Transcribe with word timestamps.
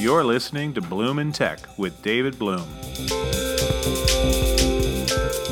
You're 0.00 0.24
listening 0.24 0.72
to 0.72 0.80
Bloom 0.80 1.18
in 1.18 1.30
Tech 1.30 1.58
with 1.76 2.00
David 2.00 2.38
Bloom. 2.38 2.66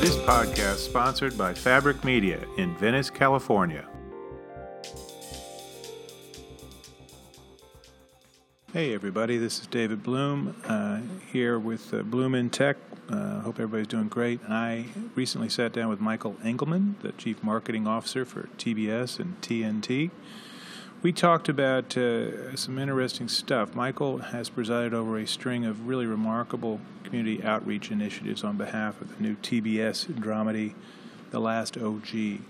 This 0.00 0.16
podcast 0.24 0.77
sponsored 0.77 1.36
by 1.36 1.52
Fabric 1.52 2.02
Media 2.02 2.40
in 2.56 2.74
Venice, 2.79 3.11
California. 3.11 3.87
Hey 8.73 8.95
everybody, 8.95 9.37
this 9.37 9.61
is 9.61 9.66
David 9.66 10.02
Bloom 10.02 10.56
uh, 10.65 11.01
here 11.30 11.59
with 11.59 11.92
uh, 11.92 12.02
Bloom 12.02 12.34
in 12.34 12.48
Tech. 12.48 12.78
Uh, 13.10 13.41
hope 13.41 13.56
everybody's 13.56 13.87
doing 13.87 14.09
great. 14.09 14.41
I 14.48 14.87
recently 15.15 15.51
sat 15.51 15.74
down 15.74 15.91
with 15.91 16.01
Michael 16.01 16.37
Engleman, 16.42 16.98
the 17.02 17.12
Chief 17.12 17.42
Marketing 17.42 17.87
Officer 17.87 18.24
for 18.24 18.48
TBS 18.56 19.20
and 19.20 19.38
TNT. 19.42 20.10
We 21.01 21.12
talked 21.12 21.48
about 21.48 21.97
uh, 21.97 22.57
some 22.57 22.77
interesting 22.77 23.29
stuff. 23.29 23.75
Michael 23.75 24.19
has 24.19 24.48
presided 24.48 24.93
over 24.93 25.16
a 25.16 25.27
string 25.27 25.65
of 25.65 25.87
really 25.87 26.06
remarkable 26.06 26.80
community 27.05 27.43
outreach 27.45 27.93
initiatives 27.93 28.43
on 28.43 28.56
behalf 28.56 29.01
of 29.01 29.16
the 29.16 29.23
new 29.23 29.37
TBS 29.37 30.06
dramedy, 30.06 30.75
The 31.30 31.39
Last 31.39 31.79
OG 31.79 32.41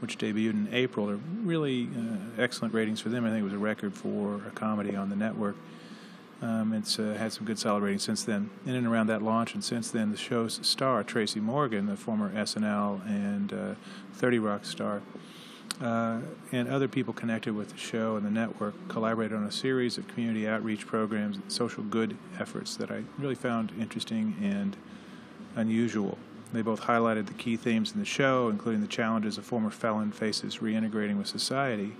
which 0.00 0.16
debuted 0.16 0.50
in 0.50 0.68
April. 0.72 1.06
They're 1.06 1.18
really 1.42 1.88
uh, 1.96 2.40
excellent 2.40 2.72
ratings 2.72 3.00
for 3.00 3.08
them. 3.08 3.24
I 3.24 3.30
think 3.30 3.40
it 3.40 3.44
was 3.44 3.52
a 3.52 3.58
record 3.58 3.94
for 3.94 4.36
a 4.46 4.50
comedy 4.52 4.94
on 4.94 5.10
the 5.10 5.16
network. 5.16 5.56
Um, 6.40 6.72
it's 6.72 6.98
uh, 7.00 7.16
had 7.18 7.32
some 7.32 7.44
good 7.44 7.58
solid 7.58 7.82
ratings 7.82 8.04
since 8.04 8.22
then. 8.22 8.48
In 8.64 8.76
and 8.76 8.86
around 8.86 9.08
that 9.08 9.22
launch, 9.22 9.54
and 9.54 9.64
since 9.64 9.90
then, 9.90 10.12
the 10.12 10.16
show's 10.16 10.60
star, 10.62 11.02
Tracy 11.02 11.40
Morgan, 11.40 11.86
the 11.86 11.96
former 11.96 12.32
SNL 12.32 13.04
and 13.06 13.52
uh, 13.52 13.74
30 14.14 14.38
Rock 14.38 14.64
star, 14.64 15.02
uh, 15.80 16.18
and 16.52 16.68
other 16.68 16.88
people 16.88 17.14
connected 17.14 17.54
with 17.54 17.70
the 17.70 17.76
show 17.76 18.16
and 18.16 18.26
the 18.26 18.30
network 18.30 18.74
collaborated 18.88 19.36
on 19.36 19.44
a 19.44 19.52
series 19.52 19.96
of 19.98 20.08
community 20.08 20.46
outreach 20.48 20.86
programs 20.86 21.36
and 21.36 21.52
social 21.52 21.84
good 21.84 22.16
efforts 22.38 22.76
that 22.76 22.90
I 22.90 23.04
really 23.18 23.34
found 23.34 23.72
interesting 23.78 24.36
and 24.42 24.76
unusual. 25.54 26.18
They 26.52 26.62
both 26.62 26.80
highlighted 26.80 27.26
the 27.26 27.34
key 27.34 27.56
themes 27.56 27.92
in 27.92 28.00
the 28.00 28.06
show, 28.06 28.48
including 28.48 28.80
the 28.80 28.86
challenges 28.86 29.38
a 29.38 29.42
former 29.42 29.70
felon 29.70 30.12
faces 30.12 30.58
reintegrating 30.58 31.18
with 31.18 31.26
society, 31.26 31.92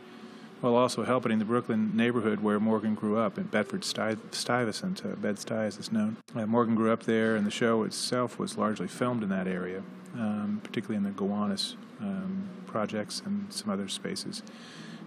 while 0.60 0.74
also 0.74 1.04
helping 1.04 1.32
in 1.32 1.38
the 1.38 1.44
Brooklyn 1.44 1.96
neighborhood 1.96 2.40
where 2.40 2.58
Morgan 2.58 2.94
grew 2.94 3.16
up 3.16 3.38
in 3.38 3.44
Bedford 3.44 3.84
Stuyvesant, 3.84 5.04
uh, 5.04 5.14
Bed-Stuy 5.16 5.66
as 5.66 5.76
it's 5.76 5.92
known. 5.92 6.16
Uh, 6.34 6.46
Morgan 6.46 6.74
grew 6.74 6.92
up 6.92 7.04
there, 7.04 7.36
and 7.36 7.46
the 7.46 7.50
show 7.50 7.84
itself 7.84 8.38
was 8.38 8.58
largely 8.58 8.88
filmed 8.88 9.22
in 9.22 9.28
that 9.28 9.46
area, 9.46 9.82
um, 10.14 10.60
particularly 10.64 10.96
in 10.96 11.04
the 11.04 11.10
Gowanus 11.10 11.76
um, 12.00 12.48
projects 12.66 13.22
and 13.24 13.52
some 13.52 13.70
other 13.70 13.88
spaces. 13.88 14.42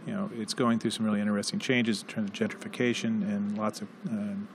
You 0.08 0.14
know, 0.14 0.30
it's 0.36 0.54
going 0.54 0.80
through 0.80 0.92
some 0.92 1.06
really 1.06 1.22
interesting 1.22 1.60
changes 1.60 2.02
in 2.02 2.08
terms 2.08 2.30
of 2.30 2.36
gentrification 2.36 3.22
and 3.24 3.58
lots 3.58 3.82
of 3.82 3.88
um, 4.10 4.48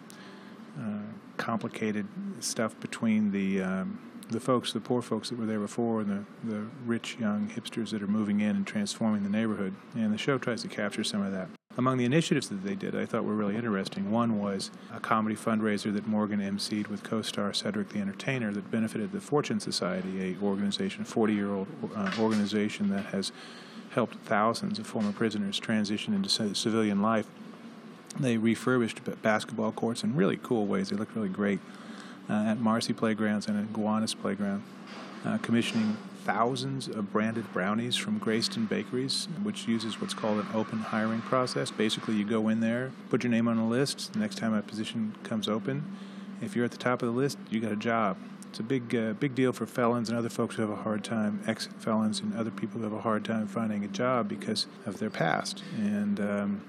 uh, 0.81 1.13
complicated 1.37 2.07
stuff 2.41 2.79
between 2.81 3.31
the 3.31 3.63
um, 3.63 3.99
the 4.31 4.41
folks, 4.41 4.73
the 4.73 4.81
poor 4.81 5.03
folks 5.03 5.31
that 5.31 5.39
were 5.39 5.47
there 5.47 5.61
before, 5.61 6.01
and 6.01 6.27
the, 6.45 6.51
the 6.53 6.67
rich 6.85 7.17
young 7.19 7.49
hipsters 7.49 7.91
that 7.91 8.03
are 8.03 8.09
moving 8.09 8.41
in 8.41 8.57
and 8.57 8.67
transforming 8.67 9.23
the 9.23 9.31
neighborhood. 9.31 9.75
And 9.95 10.13
the 10.13 10.19
show 10.19 10.39
tries 10.39 10.63
to 10.63 10.69
capture 10.69 11.05
some 11.05 11.23
of 11.23 11.33
that. 11.33 11.49
Among 11.79 11.99
the 11.99 12.07
initiatives 12.07 12.49
that 12.49 12.65
they 12.65 12.75
did, 12.75 12.97
I 12.97 13.05
thought 13.05 13.25
were 13.25 13.35
really 13.35 13.55
interesting. 13.55 14.11
One 14.11 14.41
was 14.41 14.71
a 14.95 14.99
comedy 14.99 15.37
fundraiser 15.37 15.93
that 15.93 16.07
Morgan 16.07 16.41
emceed 16.41 16.89
with 16.89 17.03
co-star 17.03 17.53
Cedric 17.53 17.91
the 17.91 17.99
Entertainer 17.99 18.51
that 18.53 18.71
benefited 18.71 19.13
the 19.13 19.21
Fortune 19.21 19.61
Society, 19.61 20.35
a 20.35 20.45
organization, 20.45 21.05
40-year-old 21.05 21.69
uh, 21.95 22.13
organization 22.19 22.89
that 22.89 23.07
has 23.07 23.31
helped 23.91 24.17
thousands 24.25 24.79
of 24.79 24.87
former 24.87 25.13
prisoners 25.13 25.59
transition 25.59 26.15
into 26.15 26.55
civilian 26.55 27.03
life. 27.03 27.27
They 28.19 28.39
refurbished 28.39 29.01
basketball 29.21 29.73
courts 29.73 30.03
in 30.03 30.17
really 30.17 30.39
cool 30.43 30.67
ways. 30.67 30.89
They 30.89 30.97
looked 30.97 31.15
really 31.15 31.29
great 31.29 31.61
at 32.29 32.59
Marcy 32.59 32.93
Playgrounds 32.93 33.47
and 33.47 33.59
at 33.59 33.73
Gowanus 33.73 34.15
Playground, 34.15 34.63
uh, 35.25 35.39
commissioning 35.39 35.97
thousands 36.25 36.89
of 36.89 37.13
branded 37.13 37.53
brownies 37.53 37.95
from 37.95 38.19
Greyston 38.19 38.69
Bakeries, 38.69 39.29
which 39.45 39.69
uses 39.69 40.01
what's 40.01 40.13
called 40.15 40.39
an 40.39 40.47
open 40.53 40.81
hiring 40.81 41.21
process. 41.21 41.71
Basically, 41.71 42.15
you 42.15 42.25
go 42.25 42.49
in 42.49 42.59
there, 42.61 42.91
put 43.11 43.23
your 43.23 43.31
name 43.31 43.47
on 43.47 43.59
a 43.59 43.69
list. 43.69 44.13
The 44.13 44.19
next 44.19 44.39
time 44.39 44.53
a 44.53 44.61
position 44.61 45.15
comes 45.23 45.49
open, 45.49 45.85
if 46.43 46.57
you're 46.57 46.65
at 46.65 46.73
the 46.73 46.79
top 46.79 47.01
of 47.03 47.07
the 47.07 47.15
list, 47.15 47.39
you 47.49 47.61
got 47.61 47.71
a 47.71 47.77
job. 47.77 48.17
It's 48.51 48.59
a 48.59 48.65
big, 48.65 48.95
uh, 48.95 49.13
big 49.13 49.35
deal 49.35 49.53
for 49.53 49.67
felons 49.67 50.09
and 50.09 50.19
other 50.19 50.29
folks 50.29 50.57
who 50.57 50.63
have 50.63 50.71
a 50.71 50.83
hard 50.83 51.05
time, 51.05 51.43
ex 51.47 51.69
felons 51.79 52.21
and 52.21 52.35
other 52.35 52.51
people 52.51 52.79
who 52.79 52.85
have 52.85 52.93
a 52.93 53.03
hard 53.03 53.25
time 53.25 53.47
finding 53.47 53.85
a 53.85 53.89
job 53.89 54.29
because 54.29 54.67
of 54.85 54.99
their 54.99 55.11
past. 55.11 55.63
And 55.79 56.19
um, 56.19 56.63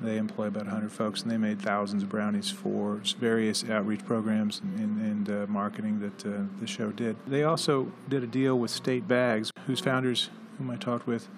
they 0.00 0.18
employ 0.18 0.46
about 0.46 0.64
100 0.64 0.92
folks, 0.92 1.22
and 1.22 1.30
they 1.30 1.38
made 1.38 1.60
thousands 1.60 2.02
of 2.02 2.08
brownies 2.08 2.50
for 2.50 3.00
various 3.18 3.64
outreach 3.68 4.04
programs 4.04 4.60
and, 4.60 5.00
and 5.00 5.30
uh, 5.30 5.46
marketing 5.48 6.00
that 6.00 6.26
uh, 6.26 6.42
the 6.60 6.66
show 6.66 6.90
did. 6.92 7.16
They 7.26 7.44
also 7.44 7.92
did 8.08 8.22
a 8.22 8.26
deal 8.26 8.58
with 8.58 8.70
State 8.70 9.08
Bags, 9.08 9.50
whose 9.66 9.80
founders, 9.80 10.30
whom 10.58 10.70
I 10.70 10.76
talked 10.76 11.06
with, 11.06 11.28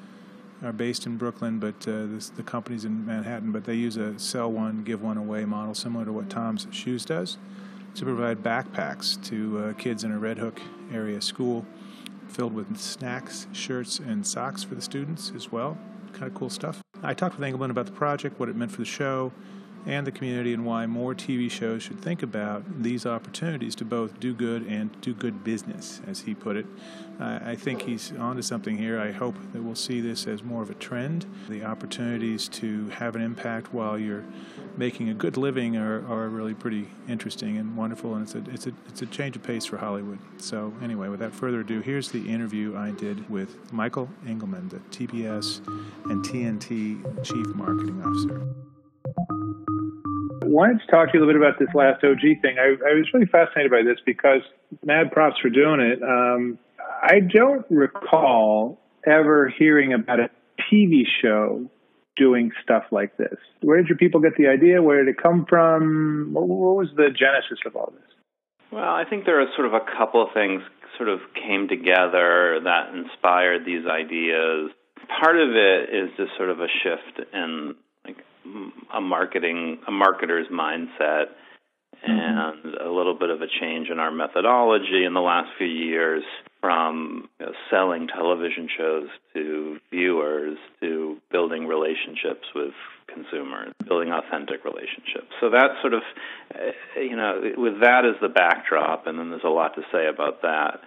are 0.63 0.73
based 0.73 1.07
in 1.07 1.17
Brooklyn, 1.17 1.59
but 1.59 1.87
uh, 1.87 2.07
this, 2.07 2.31
the 2.31 2.43
company's 2.43 2.85
in 2.85 3.07
Manhattan. 3.07 3.53
But 3.53 3.65
they 3.65 3.75
use 3.75 3.97
a 3.97 4.19
sell 4.19 4.51
one, 4.51 4.83
give 4.83 5.03
one 5.03 5.17
away 5.17 5.45
model, 5.45 5.75
similar 5.75 6.05
to 6.05 6.13
what 6.13 6.29
Tom's 6.29 6.67
Shoes 6.73 7.05
does, 7.05 7.39
to 7.95 8.05
provide 8.05 8.43
backpacks 8.43 9.23
to 9.27 9.59
uh, 9.59 9.73
kids 9.75 10.03
in 10.03 10.11
a 10.11 10.19
Red 10.19 10.39
Hook 10.39 10.61
area 10.93 11.21
school, 11.21 11.65
filled 12.27 12.55
with 12.55 12.77
snacks, 12.77 13.47
shirts, 13.53 14.01
and 14.01 14.27
socks 14.27 14.65
for 14.65 14.75
the 14.75 14.83
students 14.83 15.33
as 15.37 15.53
well. 15.53 15.79
Kind 16.13 16.25
of 16.25 16.35
cool 16.35 16.51
stuff. 16.51 16.83
I 17.03 17.15
talked 17.15 17.39
with 17.39 17.49
Engleman 17.49 17.71
about 17.71 17.87
the 17.87 17.93
project, 17.93 18.41
what 18.41 18.49
it 18.49 18.57
meant 18.57 18.71
for 18.71 18.79
the 18.79 18.85
show 18.85 19.33
and 19.87 20.07
the 20.07 20.13
community, 20.13 20.53
and 20.53 20.65
why 20.65 20.87
more 20.87 21.15
TV 21.15 21.51
shows 21.51 21.83
should 21.83 22.01
think 22.01 22.23
about 22.23 22.83
these 22.83 23.07
opportunities 23.07 23.75
to 23.77 23.85
both 23.85 24.19
do 24.21 24.35
good 24.35 24.67
and 24.67 24.99
do 25.01 25.15
good 25.15 25.45
business, 25.45 26.01
as 26.07 26.21
he 26.21 26.35
put 26.35 26.57
it. 26.57 26.67
I 27.21 27.57
think 27.57 27.83
he's 27.83 28.13
onto 28.13 28.43
something 28.43 28.79
here. 28.79 29.01
I 29.01 29.11
hope 29.11 29.35
that 29.53 29.63
we'll 29.63 29.75
see 29.75 30.01
this 30.01 30.29
as 30.29 30.45
more 30.45 30.63
of 30.63 30.71
a 30.71 30.75
trend. 30.75 31.27
The 31.49 31.65
opportunities 31.65 32.47
to 32.49 32.89
have 32.91 33.17
an 33.17 33.23
impact 33.23 33.75
while 33.75 33.99
you're 33.99 34.25
making 34.77 35.09
a 35.09 35.15
good 35.15 35.37
living 35.37 35.77
are, 35.77 36.07
are 36.07 36.29
really 36.29 36.55
pretty 36.55 36.89
interesting 37.09 37.57
and 37.57 37.77
wonderful, 37.77 38.15
and 38.15 38.23
it's 38.23 38.35
a, 38.37 38.51
it's, 38.53 38.67
a, 38.69 38.73
it's 38.89 39.03
a 39.03 39.07
change 39.07 39.35
of 39.35 39.43
pace 39.43 39.65
for 39.65 39.79
Hollywood. 39.79 40.19
So, 40.37 40.73
anyway, 40.81 41.09
without 41.09 41.33
further 41.33 41.61
ado, 41.61 41.81
here's 41.81 42.13
the 42.13 42.29
interview 42.29 42.77
I 42.77 42.93
did 42.93 43.29
with 43.29 43.73
Michael 43.73 44.09
Engleman, 44.25 44.71
the 44.71 44.79
TBS 44.97 45.67
and 46.05 46.25
TNT 46.25 47.25
Chief 47.25 47.47
Marketing 47.57 48.01
Officer 48.03 49.38
wanted 50.49 50.81
to 50.81 50.87
talk 50.91 51.13
to 51.13 51.19
you 51.19 51.25
a 51.25 51.27
little 51.27 51.41
bit 51.41 51.49
about 51.49 51.59
this 51.59 51.75
last 51.75 52.03
OG 52.03 52.43
thing. 52.43 52.57
I, 52.59 52.75
I 52.89 52.95
was 52.95 53.07
really 53.13 53.27
fascinated 53.27 53.71
by 53.71 53.83
this 53.83 53.99
because 54.05 54.43
mad 54.85 55.13
props 55.13 55.37
for 55.41 55.51
doing 55.51 55.81
it. 55.81 56.03
Um, 56.03 56.59
I 57.03 57.21
don't 57.21 57.65
recall 57.71 58.81
ever 59.07 59.53
hearing 59.57 59.93
about 59.93 60.21
a 60.21 60.31
TV 60.71 61.03
show 61.23 61.71
doing 62.17 62.51
stuff 62.63 62.85
like 62.91 63.17
this. 63.17 63.37
Where 63.63 63.79
did 63.79 63.89
your 63.89 63.99
people 63.99 64.21
get 64.21 64.37
the 64.37 64.49
idea? 64.49 64.83
Where 64.83 65.05
did 65.05 65.15
it 65.15 65.23
come 65.23 65.47
from? 65.49 66.31
What, 66.33 66.49
what 66.49 66.77
was 66.77 66.89
the 66.97 67.09
genesis 67.15 67.61
of 67.65 67.77
all 67.77 67.93
this? 67.95 68.09
Well, 68.73 68.83
I 68.83 69.05
think 69.09 69.25
there 69.25 69.41
are 69.41 69.47
sort 69.57 69.69
of 69.69 69.75
a 69.75 69.85
couple 69.97 70.23
of 70.23 70.29
things 70.35 70.63
sort 70.97 71.09
of 71.09 71.21
came 71.35 71.69
together 71.69 72.61
that 72.65 72.93
inspired 72.93 73.65
these 73.65 73.87
ideas. 73.87 74.71
Part 75.09 75.37
of 75.37 75.51
it 75.55 75.95
is 75.95 76.11
just 76.17 76.37
sort 76.37 76.51
of 76.51 76.61
a 76.61 76.67
shift 76.83 77.29
in 77.33 77.77
a 78.95 79.01
marketing 79.01 79.79
a 79.87 79.91
marketer's 79.91 80.49
mindset 80.53 81.27
mm-hmm. 82.07 82.11
and 82.11 82.75
a 82.77 82.91
little 82.91 83.17
bit 83.19 83.31
of 83.31 83.43
a 83.43 83.47
change 83.61 83.89
in 83.91 83.99
our 83.99 84.11
methodology 84.11 85.05
in 85.05 85.15
the 85.15 85.21
last 85.21 85.49
few 85.59 85.67
years 85.67 86.23
from 86.61 87.29
you 87.39 87.47
know, 87.47 87.53
selling 87.71 88.09
television 88.09 88.69
shows 88.77 89.09
to 89.35 89.79
viewers 89.91 90.59
to 90.81 91.19
building 91.31 91.67
relationships 91.67 92.47
with 92.55 92.75
consumers, 93.07 93.73
building 93.87 94.13
authentic 94.13 94.65
relationships. 94.65 95.33
So 95.41 95.51
that's 95.51 95.81
sort 95.81 95.95
of, 95.95 96.03
uh, 96.55 97.01
you 97.01 97.17
know, 97.17 97.41
with 97.57 97.81
that 97.81 98.05
as 98.05 98.21
the 98.21 98.29
backdrop, 98.29 99.07
and 99.07 99.19
then 99.19 99.31
there's 99.31 99.45
a 99.45 99.49
lot 99.49 99.75
to 99.77 99.83
say 99.93 100.09
about 100.09 100.43
that 100.43 100.81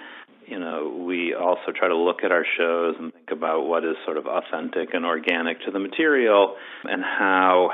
you 0.48 0.60
know, 0.60 1.04
we 1.08 1.34
also 1.34 1.72
try 1.74 1.88
to 1.88 1.96
look 1.96 2.24
at 2.24 2.32
our 2.32 2.46
shows 2.58 2.96
and 3.00 3.14
think 3.14 3.32
about 3.32 3.68
what 3.68 3.84
is 3.84 3.96
sort 4.06 4.18
of 4.18 4.26
authentic 4.28 4.94
and 4.94 5.06
organic 5.06 5.62
to 5.66 5.72
the 5.72 5.80
material 5.80 6.56
and 6.84 7.04
how 7.04 7.72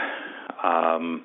um, 0.63 1.23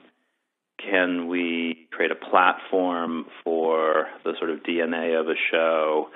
can 0.79 1.29
we 1.29 1.89
create 1.91 2.11
a 2.11 2.31
platform 2.31 3.27
for 3.45 4.07
the 4.25 4.33
sort 4.39 4.51
of 4.51 4.61
DNA 4.61 5.19
of 5.19 5.29
a 5.29 5.35
show 5.51 6.09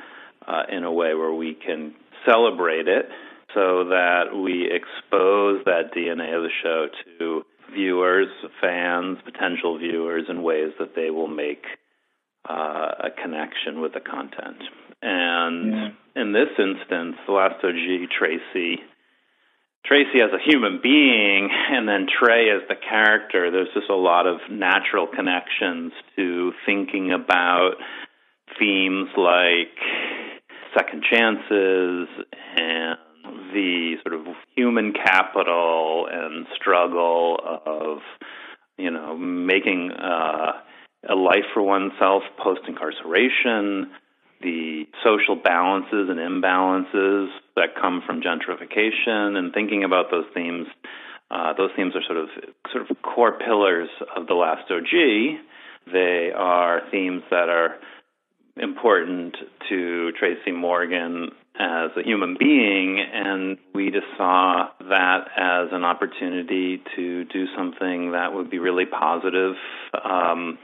uh, 0.46 0.62
in 0.70 0.84
a 0.84 0.92
way 0.92 1.14
where 1.14 1.32
we 1.32 1.54
can 1.54 1.94
celebrate 2.24 2.88
it 2.88 3.08
so 3.54 3.84
that 3.88 4.34
we 4.34 4.70
expose 4.70 5.64
that 5.64 5.94
DNA 5.96 6.36
of 6.36 6.42
the 6.42 6.50
show 6.62 6.86
to 7.18 7.42
viewers, 7.72 8.28
fans, 8.60 9.18
potential 9.24 9.78
viewers 9.78 10.24
in 10.28 10.42
ways 10.42 10.72
that 10.78 10.94
they 10.94 11.10
will 11.10 11.28
make 11.28 11.64
uh, 12.48 12.92
a 13.04 13.10
connection 13.22 13.80
with 13.80 13.92
the 13.92 14.00
content. 14.00 14.62
And 15.02 15.72
yeah. 15.72 16.22
in 16.22 16.32
this 16.32 16.48
instance, 16.58 17.16
the 17.26 17.32
last 17.32 17.62
OG, 17.62 18.10
Tracy, 18.18 18.80
Tracy 19.84 20.20
as 20.20 20.32
a 20.32 20.42
human 20.50 20.80
being 20.82 21.48
and 21.70 21.88
then 21.88 22.06
Trey 22.06 22.50
as 22.50 22.66
the 22.68 22.74
character, 22.74 23.50
there's 23.50 23.72
just 23.74 23.88
a 23.88 23.94
lot 23.94 24.26
of 24.26 24.38
natural 24.50 25.06
connections 25.06 25.92
to 26.16 26.52
thinking 26.64 27.12
about 27.12 27.74
themes 28.58 29.08
like 29.16 29.76
second 30.76 31.04
chances 31.10 32.08
and 32.56 32.98
the 33.52 33.94
sort 34.02 34.20
of 34.20 34.26
human 34.56 34.92
capital 34.92 36.08
and 36.10 36.46
struggle 36.54 37.38
of, 37.64 37.98
you 38.76 38.90
know, 38.90 39.16
making 39.16 39.92
uh, 39.92 40.52
a 41.08 41.14
life 41.14 41.46
for 41.54 41.62
oneself 41.62 42.22
post 42.42 42.60
incarceration, 42.66 43.90
the 44.42 44.86
social 45.04 45.36
balances 45.36 46.08
and 46.08 46.18
imbalances 46.18 47.28
that 47.56 47.74
come 47.80 48.02
from 48.06 48.20
gentrification, 48.20 49.36
and 49.36 49.52
thinking 49.52 49.84
about 49.84 50.10
those 50.10 50.26
themes. 50.34 50.66
Uh, 51.30 51.52
those 51.54 51.70
themes 51.74 51.94
are 51.96 52.02
sort 52.06 52.18
of 52.18 52.28
sort 52.72 52.88
of 52.88 52.96
core 53.02 53.38
pillars 53.38 53.88
of 54.16 54.26
the 54.26 54.34
last 54.34 54.70
OG. 54.70 55.92
They 55.92 56.30
are 56.36 56.82
themes 56.90 57.22
that 57.30 57.48
are 57.48 57.76
important 58.56 59.36
to 59.68 60.12
Tracy 60.12 60.52
Morgan 60.52 61.30
as 61.58 61.90
a 61.96 62.02
human 62.02 62.36
being, 62.38 63.00
and 63.00 63.58
we 63.74 63.90
just 63.90 64.06
saw 64.16 64.68
that 64.88 65.28
as 65.36 65.68
an 65.72 65.84
opportunity 65.84 66.82
to 66.96 67.24
do 67.24 67.46
something 67.56 68.12
that 68.12 68.34
would 68.34 68.50
be 68.50 68.58
really 68.58 68.86
positive 68.86 69.54
um, 70.04 70.58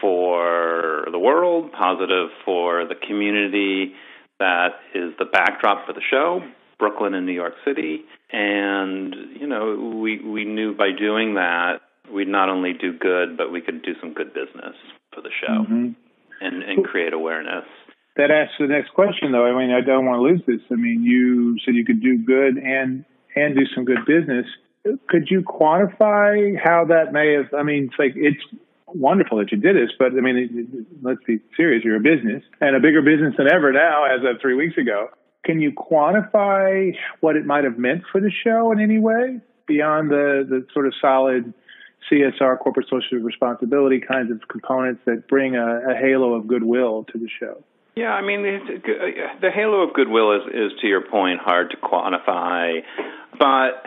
for 0.00 1.06
the 1.10 1.18
world, 1.18 1.72
positive 1.72 2.28
for 2.44 2.86
the 2.86 2.94
community 2.94 3.94
that 4.38 4.80
is 4.94 5.12
the 5.18 5.24
backdrop 5.24 5.86
for 5.86 5.92
the 5.92 6.02
show, 6.10 6.40
Brooklyn 6.78 7.14
and 7.14 7.26
New 7.26 7.32
York 7.32 7.54
City. 7.64 8.04
And, 8.32 9.14
you 9.40 9.46
know, 9.46 9.98
we, 10.00 10.20
we 10.20 10.44
knew 10.44 10.74
by 10.74 10.90
doing 10.98 11.34
that, 11.34 11.80
we'd 12.12 12.28
not 12.28 12.48
only 12.48 12.72
do 12.74 12.92
good, 12.92 13.36
but 13.36 13.50
we 13.50 13.60
could 13.60 13.82
do 13.82 13.92
some 14.00 14.12
good 14.12 14.34
business 14.34 14.76
for 15.14 15.22
the 15.22 15.30
show 15.40 15.64
mm-hmm. 15.64 15.90
and, 16.40 16.62
and 16.62 16.84
create 16.84 17.12
awareness. 17.12 17.64
That 18.16 18.30
asks 18.30 18.54
the 18.58 18.66
next 18.66 18.92
question, 18.94 19.32
though. 19.32 19.44
I 19.44 19.58
mean, 19.58 19.70
I 19.70 19.84
don't 19.84 20.06
want 20.06 20.18
to 20.18 20.22
lose 20.22 20.42
this. 20.46 20.64
I 20.70 20.74
mean, 20.74 21.02
you 21.04 21.58
said 21.64 21.74
you 21.74 21.84
could 21.84 22.02
do 22.02 22.18
good 22.18 22.56
and 22.56 23.04
and 23.34 23.54
do 23.54 23.66
some 23.74 23.84
good 23.84 24.06
business. 24.06 24.46
Could 25.10 25.28
you 25.30 25.42
quantify 25.42 26.56
how 26.62 26.86
that 26.88 27.12
may 27.12 27.34
have? 27.34 27.52
I 27.52 27.62
mean, 27.62 27.90
it's 27.90 27.98
like 27.98 28.12
it's 28.16 28.40
wonderful 28.88 29.38
that 29.38 29.50
you 29.50 29.58
did 29.58 29.76
this, 29.76 29.90
but 29.98 30.12
I 30.12 30.20
mean, 30.20 30.86
let's 31.02 31.22
be 31.26 31.40
serious. 31.56 31.84
You're 31.84 31.96
a 31.96 32.00
business 32.00 32.42
and 32.60 32.76
a 32.76 32.80
bigger 32.80 33.02
business 33.02 33.34
than 33.36 33.48
ever 33.52 33.72
now, 33.72 34.04
as 34.04 34.20
of 34.20 34.40
three 34.40 34.54
weeks 34.54 34.78
ago. 34.78 35.08
Can 35.44 35.60
you 35.60 35.72
quantify 35.72 36.92
what 37.20 37.36
it 37.36 37.46
might 37.46 37.64
have 37.64 37.78
meant 37.78 38.02
for 38.10 38.20
the 38.20 38.30
show 38.44 38.72
in 38.72 38.80
any 38.80 38.98
way 38.98 39.40
beyond 39.66 40.10
the, 40.10 40.46
the 40.48 40.66
sort 40.72 40.86
of 40.86 40.94
solid 41.00 41.52
CSR, 42.10 42.58
corporate 42.58 42.86
social 42.88 43.18
responsibility 43.18 44.00
kinds 44.00 44.30
of 44.30 44.40
components 44.48 45.02
that 45.06 45.28
bring 45.28 45.56
a, 45.56 45.90
a 45.90 45.94
halo 45.94 46.34
of 46.34 46.46
goodwill 46.46 47.04
to 47.12 47.18
the 47.18 47.28
show? 47.40 47.62
Yeah, 47.96 48.10
I 48.10 48.22
mean, 48.22 48.44
uh, 48.44 49.40
the 49.40 49.50
halo 49.50 49.80
of 49.88 49.94
goodwill 49.94 50.36
is, 50.36 50.42
is, 50.48 50.80
to 50.82 50.86
your 50.86 51.00
point, 51.00 51.40
hard 51.40 51.70
to 51.70 51.76
quantify. 51.78 52.80
But, 53.38 53.82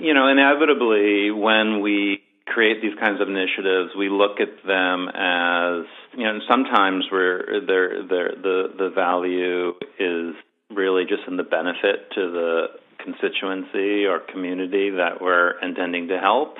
you 0.00 0.14
know, 0.14 0.28
inevitably, 0.28 1.30
when 1.30 1.80
we 1.80 2.22
create 2.46 2.82
these 2.82 2.94
kinds 2.98 3.20
of 3.20 3.28
initiatives, 3.28 3.94
we 3.96 4.08
look 4.08 4.40
at 4.40 4.64
them 4.66 5.08
as 5.08 5.86
you 6.16 6.24
know. 6.24 6.38
Sometimes 6.48 7.04
where 7.10 7.60
they're, 7.66 8.06
they're, 8.06 8.32
the 8.34 8.72
the 8.76 8.90
value 8.94 9.74
is 9.98 10.34
really 10.70 11.04
just 11.04 11.22
in 11.28 11.36
the 11.36 11.42
benefit 11.42 12.10
to 12.14 12.30
the 12.30 12.66
constituency 13.02 14.06
or 14.06 14.20
community 14.20 14.90
that 14.90 15.20
we're 15.20 15.58
intending 15.60 16.08
to 16.08 16.18
help. 16.18 16.56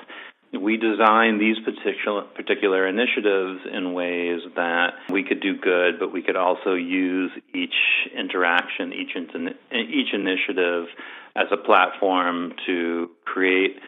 We 0.52 0.76
design 0.76 1.38
these 1.38 1.56
particular 1.64 2.23
particular 2.23 2.87
initiatives 2.87 3.61
in 3.73 3.94
ways 3.94 4.40
that 4.55 4.93
we 5.11 5.25
could 5.25 5.40
do 5.40 5.56
good, 5.56 5.99
but 5.99 6.12
we 6.12 6.23
could 6.23 6.37
also 6.37 6.75
use 6.75 7.31
each 7.55 7.75
interaction, 8.14 8.93
each 8.93 9.17
each 9.17 10.12
initiative 10.12 10.87
as 11.35 11.46
a 11.50 11.56
platform 11.56 12.52
to 12.67 13.11
create 13.25 13.78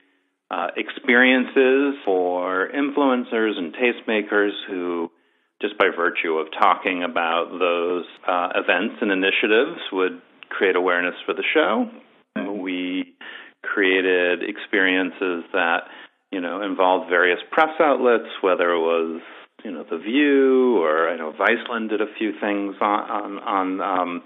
uh, 0.55 0.69
experiences 0.77 1.97
for 2.05 2.69
influencers 2.69 3.59
and 3.59 3.75
tastemakers 3.75 4.53
who, 4.69 5.11
just 5.61 5.77
by 5.79 5.87
virtue 5.97 6.35
of 6.35 6.47
talking 6.53 7.03
about 7.03 7.51
those 7.59 8.05
uh, 8.29 8.51
events 8.55 8.97
and 9.01 9.11
initiatives, 9.11 9.81
would 9.93 10.21
create 10.51 10.77
awareness 10.77 11.15
for 11.27 11.35
the 11.35 11.43
show. 11.53 11.91
We 12.63 13.15
created 13.63 14.49
experiences 14.49 15.45
that 15.53 15.89
you 16.31 16.41
know 16.41 16.63
involved 16.63 17.11
various 17.11 17.41
press 17.51 17.75
outlets, 17.81 18.31
whether 18.41 18.71
it 18.71 18.81
was 18.81 19.23
you 19.65 19.73
know 19.73 19.85
the 19.91 19.99
View 19.99 20.79
or 20.79 21.09
I 21.09 21.17
know 21.17 21.33
Viceland 21.33 21.91
did 21.91 22.01
a 22.01 22.15
few 22.17 22.33
things 22.41 22.77
on 22.81 23.11
on, 23.11 23.39
on 23.41 23.81
um, 23.81 24.23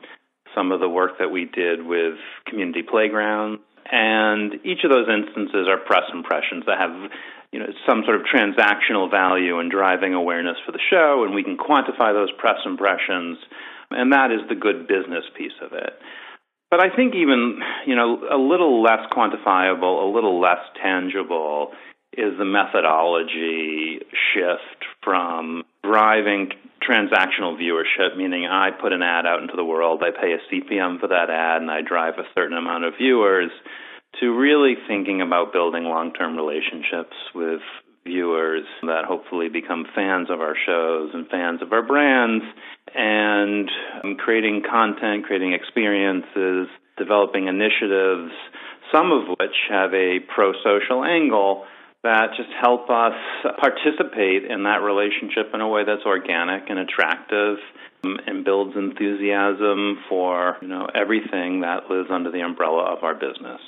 some 0.55 0.73
of 0.73 0.81
the 0.81 0.89
work 0.89 1.19
that 1.19 1.31
we 1.31 1.45
did 1.45 1.85
with 1.85 2.15
community 2.47 2.83
playgrounds 2.83 3.61
and 3.91 4.55
each 4.65 4.85
of 4.85 4.91
those 4.91 5.09
instances 5.09 5.67
are 5.69 5.79
press 5.79 6.05
impressions 6.12 6.65
that 6.67 6.79
have 6.79 7.11
you 7.53 7.59
know 7.59 7.67
some 7.87 8.03
sort 8.05 8.17
of 8.21 8.27
transactional 8.27 9.11
value 9.11 9.61
in 9.61 9.71
driving 9.71 10.15
awareness 10.15 10.56
for 10.67 10.73
the 10.73 10.81
show 10.91 11.25
and 11.25 11.35
we 11.35 11.43
can 11.43 11.56
quantify 11.56 12.12
those 12.12 12.31
press 12.39 12.59
impressions 12.67 13.39
and 13.91 14.12
that 14.12 14.31
is 14.31 14.41
the 14.49 14.55
good 14.55 14.87
business 14.87 15.25
piece 15.37 15.56
of 15.62 15.73
it. 15.73 15.95
But 16.71 16.81
i 16.81 16.95
think 16.95 17.15
even 17.15 17.61
you 17.87 17.97
know 17.97 18.21
a 18.31 18.37
little 18.37 18.83
less 18.83 19.00
quantifiable 19.11 20.11
a 20.11 20.12
little 20.15 20.41
less 20.41 20.61
tangible 20.83 21.73
is 22.12 22.37
the 22.39 22.45
methodology 22.45 24.00
shift 24.33 24.85
from 25.03 25.62
driving 25.83 26.50
transactional 26.88 27.56
viewership, 27.61 28.17
meaning 28.17 28.46
I 28.46 28.70
put 28.70 28.93
an 28.93 29.02
ad 29.02 29.26
out 29.26 29.43
into 29.43 29.56
the 29.56 29.64
world, 29.64 30.02
I 30.02 30.11
pay 30.11 30.32
a 30.32 30.38
CPM 30.49 30.99
for 31.00 31.08
that 31.08 31.29
ad, 31.29 31.61
and 31.61 31.70
I 31.70 31.82
drive 31.82 32.14
a 32.19 32.25
certain 32.35 32.56
amount 32.56 32.85
of 32.85 32.94
viewers, 32.99 33.50
to 34.20 34.35
really 34.35 34.75
thinking 34.88 35.20
about 35.20 35.52
building 35.52 35.85
long 35.85 36.12
term 36.14 36.37
relationships 36.37 37.14
with 37.35 37.61
viewers 38.05 38.64
that 38.82 39.05
hopefully 39.05 39.49
become 39.50 39.85
fans 39.94 40.29
of 40.31 40.40
our 40.40 40.55
shows 40.64 41.11
and 41.12 41.29
fans 41.29 41.61
of 41.61 41.73
our 41.73 41.82
brands, 41.82 42.44
and 42.94 43.69
creating 44.19 44.62
content, 44.69 45.26
creating 45.26 45.52
experiences, 45.52 46.69
developing 46.96 47.49
initiatives, 47.49 48.32
some 48.90 49.12
of 49.12 49.29
which 49.38 49.55
have 49.69 49.93
a 49.93 50.20
pro 50.35 50.52
social 50.64 51.04
angle 51.04 51.64
that 52.05 52.28
just 52.37 52.50
help 52.61 52.90
us 52.90 53.14
participate 53.59 54.45
in 54.45 54.64
that 54.64 54.83
relationship 54.83 55.50
in 55.52 55.61
a 55.61 55.69
way 55.69 55.83
that's 55.85 56.07
organic 56.07 56.71
and 56.71 56.78
attractive 56.78 57.59
um, 58.05 58.19
and 58.26 58.45
builds 58.45 58.76
enthusiasm 58.76 59.99
for 60.09 60.57
you 60.62 60.69
know 60.69 60.87
everything 60.95 61.62
that 61.62 61.90
lives 61.90 62.09
under 62.11 62.31
the 62.31 62.40
umbrella 62.40 62.85
of 62.85 63.02
our 63.02 63.14
business. 63.14 63.61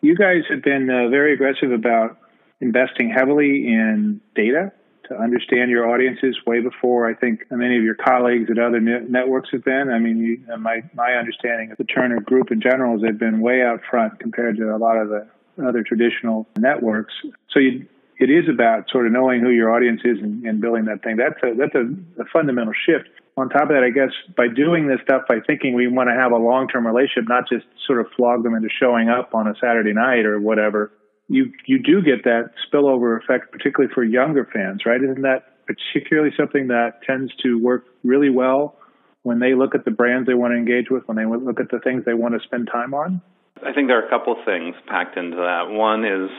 You 0.00 0.16
guys 0.16 0.42
have 0.50 0.62
been 0.62 0.90
uh, 0.90 1.08
very 1.08 1.34
aggressive 1.34 1.72
about 1.72 2.18
investing 2.60 3.10
heavily 3.10 3.66
in 3.68 4.20
data 4.34 4.72
to 5.08 5.14
understand 5.14 5.70
your 5.70 5.88
audiences 5.88 6.36
way 6.46 6.60
before 6.60 7.08
I 7.08 7.14
think 7.14 7.44
many 7.50 7.76
of 7.76 7.84
your 7.84 7.94
colleagues 7.94 8.50
at 8.50 8.58
other 8.58 8.80
networks 8.80 9.50
have 9.52 9.64
been. 9.64 9.90
I 9.94 10.00
mean, 10.00 10.18
you, 10.18 10.56
my 10.58 10.82
my 10.94 11.12
understanding 11.12 11.70
of 11.70 11.78
the 11.78 11.84
Turner 11.84 12.20
Group 12.20 12.50
in 12.50 12.60
general 12.60 12.96
is 12.96 13.02
they've 13.02 13.18
been 13.18 13.40
way 13.40 13.62
out 13.62 13.80
front 13.88 14.18
compared 14.18 14.56
to 14.56 14.74
a 14.74 14.78
lot 14.78 14.96
of 14.96 15.08
the 15.08 15.28
other 15.62 15.82
traditional 15.82 16.46
networks. 16.58 17.14
So 17.50 17.58
you, 17.60 17.86
it 18.18 18.30
is 18.30 18.48
about 18.48 18.88
sort 18.90 19.06
of 19.06 19.12
knowing 19.12 19.40
who 19.40 19.50
your 19.50 19.74
audience 19.74 20.00
is 20.04 20.18
and, 20.22 20.44
and 20.44 20.60
building 20.60 20.86
that 20.86 21.02
thing. 21.02 21.16
That's 21.16 21.36
a 21.42 21.54
that's 21.56 21.74
a, 21.74 21.84
a, 22.22 22.24
fundamental 22.32 22.72
shift. 22.72 23.08
On 23.36 23.50
top 23.50 23.68
of 23.68 23.76
that, 23.76 23.84
I 23.84 23.90
guess 23.90 24.12
by 24.36 24.48
doing 24.48 24.88
this 24.88 25.00
stuff, 25.04 25.22
by 25.28 25.40
thinking 25.46 25.74
we 25.74 25.88
want 25.88 26.08
to 26.08 26.16
have 26.16 26.32
a 26.32 26.40
long 26.40 26.68
term 26.68 26.86
relationship, 26.86 27.28
not 27.28 27.44
just 27.48 27.66
sort 27.86 28.00
of 28.00 28.06
flog 28.16 28.42
them 28.42 28.54
into 28.54 28.68
showing 28.80 29.08
up 29.08 29.34
on 29.34 29.46
a 29.46 29.54
Saturday 29.60 29.92
night 29.92 30.24
or 30.24 30.40
whatever. 30.40 30.92
You 31.28 31.52
you 31.66 31.78
do 31.82 32.00
get 32.00 32.24
that 32.24 32.52
spillover 32.64 33.20
effect, 33.20 33.52
particularly 33.52 33.92
for 33.92 34.02
younger 34.02 34.48
fans, 34.50 34.86
right? 34.86 35.02
Isn't 35.02 35.22
that 35.22 35.66
particularly 35.66 36.30
something 36.36 36.68
that 36.68 37.02
tends 37.06 37.34
to 37.42 37.58
work 37.58 37.84
really 38.02 38.30
well 38.30 38.76
when 39.24 39.40
they 39.40 39.54
look 39.54 39.74
at 39.74 39.84
the 39.84 39.90
brands 39.90 40.26
they 40.26 40.34
want 40.34 40.52
to 40.52 40.56
engage 40.56 40.88
with, 40.88 41.02
when 41.06 41.16
they 41.16 41.26
look 41.26 41.60
at 41.60 41.70
the 41.70 41.80
things 41.80 42.04
they 42.06 42.14
want 42.14 42.32
to 42.34 42.40
spend 42.46 42.68
time 42.72 42.94
on? 42.94 43.20
I 43.64 43.72
think 43.72 43.88
there 43.88 44.02
are 44.02 44.06
a 44.06 44.10
couple 44.10 44.36
things 44.44 44.74
packed 44.86 45.16
into 45.16 45.36
that. 45.36 45.68
One 45.68 46.04
is 46.04 46.30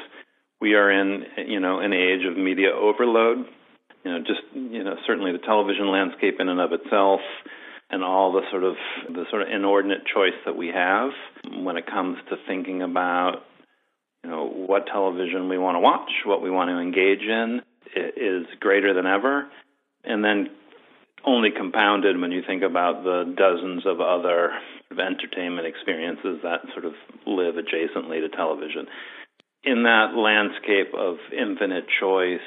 we 0.61 0.75
are 0.75 0.91
in 0.91 1.23
you 1.47 1.59
know 1.59 1.79
an 1.79 1.93
age 1.93 2.25
of 2.25 2.37
media 2.37 2.71
overload. 2.71 3.45
You 4.03 4.11
know, 4.11 4.19
just 4.19 4.41
you 4.53 4.83
know 4.83 4.95
certainly 5.05 5.31
the 5.31 5.39
television 5.39 5.91
landscape 5.91 6.35
in 6.39 6.49
and 6.49 6.59
of 6.59 6.71
itself, 6.73 7.21
and 7.89 8.03
all 8.03 8.33
the 8.33 8.41
sort 8.51 8.63
of 8.63 8.75
the 9.09 9.25
sort 9.29 9.41
of 9.41 9.49
inordinate 9.49 10.05
choice 10.05 10.37
that 10.45 10.55
we 10.55 10.67
have 10.67 11.11
when 11.63 11.77
it 11.77 11.85
comes 11.87 12.17
to 12.29 12.35
thinking 12.47 12.81
about 12.81 13.43
you 14.23 14.29
know 14.29 14.47
what 14.47 14.87
television 14.87 15.49
we 15.49 15.57
want 15.57 15.75
to 15.75 15.79
watch, 15.79 16.11
what 16.25 16.41
we 16.41 16.51
want 16.51 16.69
to 16.69 16.79
engage 16.79 17.21
in 17.21 17.61
is 17.95 18.45
greater 18.59 18.93
than 18.93 19.05
ever. 19.05 19.47
And 20.03 20.23
then 20.23 20.49
only 21.25 21.49
compounded 21.51 22.19
when 22.19 22.31
you 22.31 22.41
think 22.45 22.63
about 22.63 23.03
the 23.03 23.33
dozens 23.35 23.85
of 23.85 23.99
other 23.99 24.51
entertainment 24.91 25.67
experiences 25.67 26.39
that 26.43 26.61
sort 26.73 26.85
of 26.85 26.93
live 27.25 27.55
adjacently 27.55 28.21
to 28.21 28.29
television. 28.29 28.87
In 29.63 29.83
that 29.83 30.15
landscape 30.15 30.93
of 30.97 31.17
infinite 31.37 31.85
choice, 31.99 32.39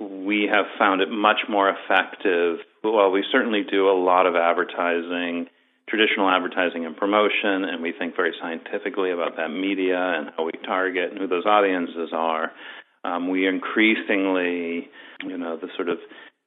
we 0.00 0.48
have 0.50 0.66
found 0.78 1.00
it 1.00 1.10
much 1.10 1.40
more 1.48 1.70
effective. 1.70 2.58
Well, 2.82 3.10
we 3.10 3.24
certainly 3.30 3.62
do 3.70 3.88
a 3.88 3.96
lot 3.96 4.26
of 4.26 4.34
advertising, 4.34 5.46
traditional 5.88 6.28
advertising 6.28 6.86
and 6.86 6.96
promotion, 6.96 7.64
and 7.64 7.82
we 7.82 7.92
think 7.92 8.16
very 8.16 8.32
scientifically 8.40 9.10
about 9.10 9.36
that 9.36 9.48
media 9.48 9.98
and 9.98 10.30
how 10.36 10.44
we 10.44 10.52
target 10.64 11.10
and 11.10 11.18
who 11.18 11.26
those 11.26 11.46
audiences 11.46 12.10
are. 12.12 12.52
Um, 13.04 13.30
we 13.30 13.46
increasingly, 13.46 14.88
you 15.24 15.38
know, 15.38 15.56
the 15.56 15.68
sort 15.76 15.88
of 15.88 15.98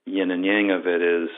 yin 0.06 0.32
and 0.32 0.46
yang 0.46 0.72
of 0.72 0.88
it 0.88 1.02
is 1.02 1.30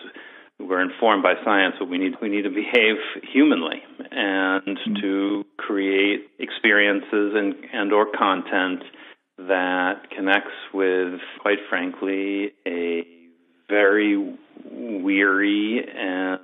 we're 0.59 0.81
informed 0.81 1.21
by 1.21 1.33
science, 1.43 1.75
but 1.79 1.89
we 1.89 1.97
need 1.97 2.13
we 2.21 2.29
need 2.29 2.43
to 2.43 2.49
behave 2.49 2.95
humanly 3.33 3.83
and 4.11 4.77
mm-hmm. 4.77 5.01
to 5.01 5.43
create 5.57 6.27
experiences 6.39 7.33
and 7.35 7.55
and 7.73 7.91
or 7.91 8.07
content 8.17 8.83
that 9.37 10.09
connects 10.15 10.55
with, 10.73 11.19
quite 11.41 11.57
frankly, 11.69 12.53
a 12.65 13.05
very 13.69 14.37
weary 14.71 15.83
and 15.93 16.39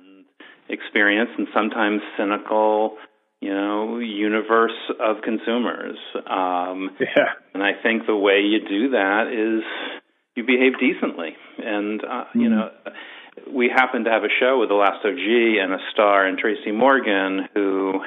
experience 0.68 1.30
and 1.38 1.46
sometimes 1.54 2.02
cynical, 2.18 2.96
you 3.40 3.54
know, 3.54 3.98
universe 3.98 4.76
of 5.00 5.22
consumers. 5.22 5.96
Um, 6.14 6.90
yeah. 7.00 7.32
And 7.54 7.62
I 7.62 7.72
think 7.82 8.06
the 8.06 8.16
way 8.16 8.40
you 8.40 8.60
do 8.68 8.90
that 8.90 9.28
is 9.28 9.64
you 10.36 10.44
behave 10.44 10.78
decently. 10.78 11.36
And, 11.64 12.04
uh, 12.04 12.24
you 12.34 12.48
know, 12.48 12.70
we 13.50 13.70
happen 13.74 14.04
to 14.04 14.10
have 14.10 14.24
a 14.24 14.32
show 14.40 14.58
with 14.60 14.68
the 14.68 14.74
Last 14.74 15.04
OG 15.04 15.62
and 15.62 15.72
a 15.72 15.78
star 15.92 16.26
and 16.26 16.38
Tracy 16.38 16.72
Morgan 16.72 17.48
who, 17.54 18.00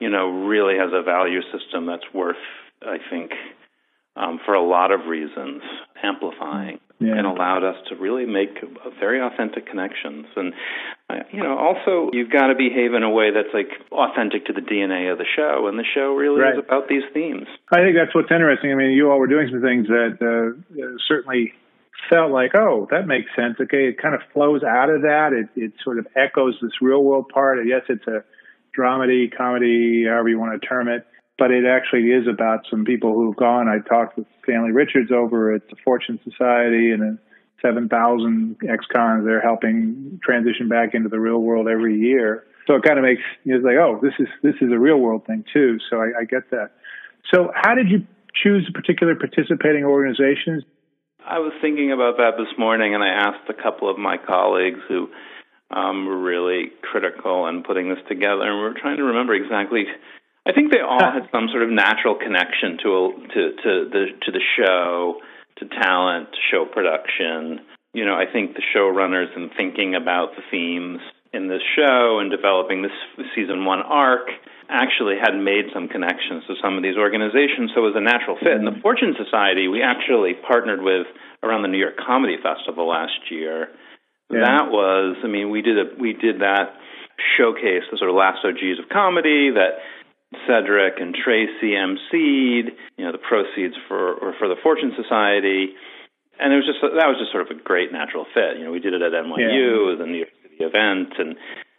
you 0.00 0.10
know, 0.10 0.46
really 0.46 0.74
has 0.78 0.90
a 0.92 1.02
value 1.02 1.40
system 1.52 1.86
that's 1.86 2.06
worth, 2.14 2.36
I 2.82 2.98
think, 3.10 3.32
um, 4.16 4.40
for 4.44 4.54
a 4.54 4.62
lot 4.62 4.92
of 4.92 5.06
reasons, 5.06 5.62
amplifying 6.02 6.80
yeah. 7.00 7.14
and 7.16 7.26
allowed 7.26 7.62
us 7.62 7.76
to 7.88 7.96
really 7.96 8.26
make 8.26 8.58
very 8.98 9.20
authentic 9.20 9.66
connections. 9.66 10.26
And 10.36 10.52
uh, 11.08 11.22
you 11.32 11.42
know, 11.42 11.56
also 11.56 12.10
you've 12.12 12.30
got 12.30 12.48
to 12.48 12.54
behave 12.54 12.94
in 12.94 13.02
a 13.02 13.10
way 13.10 13.30
that's 13.30 13.54
like 13.54 13.70
authentic 13.92 14.46
to 14.46 14.52
the 14.52 14.60
DNA 14.60 15.10
of 15.10 15.18
the 15.18 15.26
show, 15.36 15.68
and 15.68 15.78
the 15.78 15.86
show 15.94 16.14
really 16.14 16.40
right. 16.40 16.54
is 16.54 16.64
about 16.64 16.88
these 16.88 17.06
themes. 17.14 17.46
I 17.70 17.80
think 17.82 17.96
that's 17.96 18.14
what's 18.14 18.30
interesting. 18.30 18.72
I 18.72 18.74
mean, 18.74 18.90
you 18.90 19.10
all 19.10 19.18
were 19.18 19.30
doing 19.30 19.48
some 19.50 19.62
things 19.62 19.86
that 19.86 20.18
uh, 20.18 20.58
certainly 21.06 21.52
felt 22.08 22.30
like, 22.30 22.52
oh, 22.54 22.86
that 22.90 23.06
makes 23.06 23.30
sense. 23.36 23.56
Okay, 23.60 23.88
it 23.88 24.00
kind 24.00 24.14
of 24.14 24.20
flows 24.32 24.62
out 24.62 24.90
of 24.90 25.02
that. 25.02 25.30
It 25.32 25.60
it 25.60 25.72
sort 25.82 25.98
of 25.98 26.06
echoes 26.16 26.56
this 26.60 26.72
real 26.80 27.02
world 27.02 27.28
part. 27.28 27.58
Yes, 27.66 27.82
it's 27.88 28.06
a 28.06 28.24
dramedy, 28.76 29.34
comedy, 29.36 30.04
however 30.08 30.28
you 30.28 30.38
want 30.38 30.60
to 30.60 30.66
term 30.66 30.88
it 30.88 31.06
but 31.38 31.52
it 31.52 31.64
actually 31.64 32.10
is 32.10 32.26
about 32.26 32.66
some 32.68 32.84
people 32.84 33.14
who've 33.14 33.36
gone. 33.36 33.68
I 33.68 33.78
talked 33.88 34.18
with 34.18 34.26
Stanley 34.42 34.72
Richards 34.72 35.12
over 35.12 35.54
at 35.54 35.68
the 35.70 35.76
Fortune 35.84 36.18
Society 36.24 36.90
and 36.90 37.18
7,000 37.62 38.56
ex-cons. 38.68 39.24
They're 39.24 39.40
helping 39.40 40.18
transition 40.22 40.68
back 40.68 40.94
into 40.94 41.08
the 41.08 41.20
real 41.20 41.38
world 41.38 41.68
every 41.68 41.96
year. 41.96 42.44
So 42.66 42.74
it 42.74 42.82
kind 42.82 42.98
of 42.98 43.04
makes 43.04 43.22
it's 43.46 43.64
like, 43.64 43.76
oh, 43.80 43.98
this 44.02 44.12
is 44.18 44.28
this 44.42 44.56
is 44.60 44.70
a 44.70 44.78
real 44.78 44.98
world 44.98 45.24
thing 45.26 45.44
too. 45.50 45.78
So 45.88 45.96
I, 45.96 46.20
I 46.20 46.24
get 46.24 46.50
that. 46.50 46.72
So 47.32 47.50
how 47.54 47.74
did 47.74 47.88
you 47.88 48.06
choose 48.34 48.68
particular 48.74 49.14
participating 49.14 49.84
organizations? 49.84 50.64
I 51.26 51.38
was 51.38 51.52
thinking 51.60 51.92
about 51.92 52.16
that 52.18 52.38
this 52.38 52.56
morning, 52.58 52.94
and 52.94 53.02
I 53.02 53.08
asked 53.08 53.48
a 53.48 53.54
couple 53.54 53.90
of 53.90 53.98
my 53.98 54.16
colleagues 54.16 54.80
who 54.88 55.08
um, 55.70 56.06
were 56.06 56.18
really 56.18 56.72
critical 56.82 57.46
in 57.46 57.62
putting 57.62 57.88
this 57.88 58.02
together, 58.08 58.42
and 58.42 58.56
we 58.56 58.62
were 58.62 58.80
trying 58.80 58.96
to 58.96 59.04
remember 59.04 59.34
exactly 59.34 59.84
I 60.48 60.52
think 60.52 60.72
they 60.72 60.80
all 60.80 60.98
had 60.98 61.28
some 61.30 61.48
sort 61.52 61.62
of 61.62 61.68
natural 61.68 62.14
connection 62.16 62.78
to 62.82 62.88
a, 62.88 63.12
to 63.34 63.42
to 63.62 63.72
the 63.92 64.04
to 64.24 64.32
the 64.32 64.40
show, 64.56 65.20
to 65.58 65.68
talent, 65.68 66.32
to 66.32 66.38
show 66.50 66.64
production. 66.64 67.60
You 67.92 68.06
know, 68.06 68.14
I 68.14 68.24
think 68.32 68.54
the 68.54 68.64
showrunners 68.74 69.36
and 69.36 69.50
thinking 69.54 69.94
about 69.94 70.36
the 70.36 70.42
themes 70.50 71.00
in 71.32 71.48
this 71.48 71.62
show 71.76 72.18
and 72.20 72.30
developing 72.30 72.82
this 72.82 72.94
season 73.34 73.64
one 73.64 73.80
arc 73.80 74.28
actually 74.68 75.16
had 75.16 75.32
made 75.32 75.72
some 75.72 75.88
connections 75.88 76.44
to 76.46 76.54
some 76.62 76.76
of 76.76 76.82
these 76.82 76.96
organizations, 76.96 77.72
so 77.72 77.80
it 77.80 77.92
was 77.92 77.96
a 77.96 78.04
natural 78.04 78.36
fit. 78.36 78.52
And 78.52 78.66
the 78.66 78.76
mm-hmm. 78.76 78.84
Fortune 78.84 79.16
Society, 79.16 79.68
we 79.68 79.82
actually 79.82 80.36
partnered 80.36 80.82
with 80.84 81.08
around 81.42 81.62
the 81.62 81.72
New 81.72 81.80
York 81.80 81.96
Comedy 81.96 82.36
Festival 82.36 82.88
last 82.88 83.32
year. 83.32 83.72
Yeah. 84.28 84.44
That 84.44 84.68
was, 84.68 85.16
I 85.24 85.28
mean, 85.28 85.48
we 85.48 85.62
did 85.62 85.78
a 85.80 85.86
we 85.96 86.12
did 86.12 86.44
that 86.44 86.76
showcase, 87.36 87.88
the 87.90 87.96
sort 87.96 88.10
of 88.10 88.16
last 88.16 88.44
OGs 88.44 88.76
of 88.76 88.92
comedy 88.92 89.50
that 89.56 89.80
Cedric 90.44 91.00
and 91.00 91.16
Tracy 91.16 91.72
emceed, 91.72 92.76
you 93.00 93.04
know, 93.08 93.12
the 93.12 93.24
proceeds 93.24 93.74
for 93.88 94.36
for 94.38 94.48
the 94.48 94.60
Fortune 94.62 94.92
Society, 95.00 95.72
and 96.36 96.52
it 96.52 96.56
was 96.60 96.68
just 96.68 96.84
that 96.84 97.08
was 97.08 97.16
just 97.16 97.32
sort 97.32 97.48
of 97.48 97.56
a 97.56 97.60
great 97.60 97.90
natural 97.90 98.26
fit. 98.36 98.60
You 98.60 98.64
know, 98.68 98.70
we 98.70 98.80
did 98.80 98.92
it 98.92 99.00
at 99.00 99.16
NYU, 99.16 99.40
yeah. 99.40 99.96
the 99.96 100.04
New 100.04 100.28
York 100.28 100.36
City 100.58 100.64
event, 100.64 101.14
and 101.18 101.36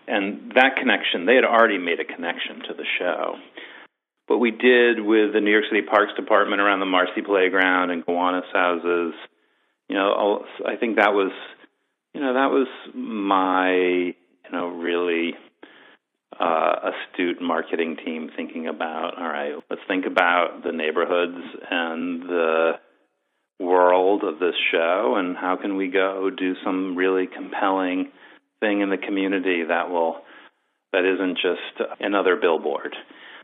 and 0.07 0.51
that 0.55 0.77
connection 0.79 1.25
they 1.25 1.35
had 1.35 1.43
already 1.43 1.77
made 1.77 1.99
a 1.99 2.05
connection 2.05 2.61
to 2.67 2.73
the 2.73 2.85
show. 2.97 3.35
What 4.27 4.39
we 4.39 4.51
did 4.51 4.99
with 4.99 5.33
the 5.33 5.41
New 5.41 5.51
York 5.51 5.65
City 5.69 5.81
Parks 5.81 6.13
Department 6.15 6.61
around 6.61 6.79
the 6.79 6.85
Marcy 6.85 7.21
Playground 7.25 7.89
and 7.89 8.05
Gowanus 8.05 8.45
houses, 8.53 9.13
you 9.87 9.95
know, 9.95 10.45
I 10.67 10.75
think 10.75 10.97
that 10.97 11.13
was, 11.13 11.31
you 12.13 12.21
know, 12.21 12.33
that 12.35 12.51
was 12.51 12.67
my, 12.93 13.73
you 13.73 14.51
know, 14.51 14.67
really 14.67 15.33
uh, 16.39 16.91
astute 16.91 17.41
marketing 17.41 17.97
team 18.05 18.29
thinking 18.35 18.67
about 18.67 19.17
all 19.17 19.27
right, 19.27 19.53
let's 19.69 19.81
think 19.87 20.05
about 20.05 20.61
the 20.63 20.71
neighborhoods 20.71 21.43
and 21.69 22.21
the 22.23 22.71
world 23.59 24.23
of 24.23 24.39
this 24.39 24.55
show, 24.71 25.15
and 25.17 25.35
how 25.35 25.57
can 25.59 25.75
we 25.75 25.89
go 25.89 26.29
do 26.29 26.53
some 26.63 26.95
really 26.95 27.27
compelling 27.27 28.11
thing 28.59 28.81
in 28.81 28.89
the 28.89 28.97
community 28.97 29.63
that 29.67 29.89
will 29.89 30.21
that 30.91 31.05
isn't 31.05 31.35
just 31.35 31.89
another 31.99 32.35
billboard, 32.35 32.95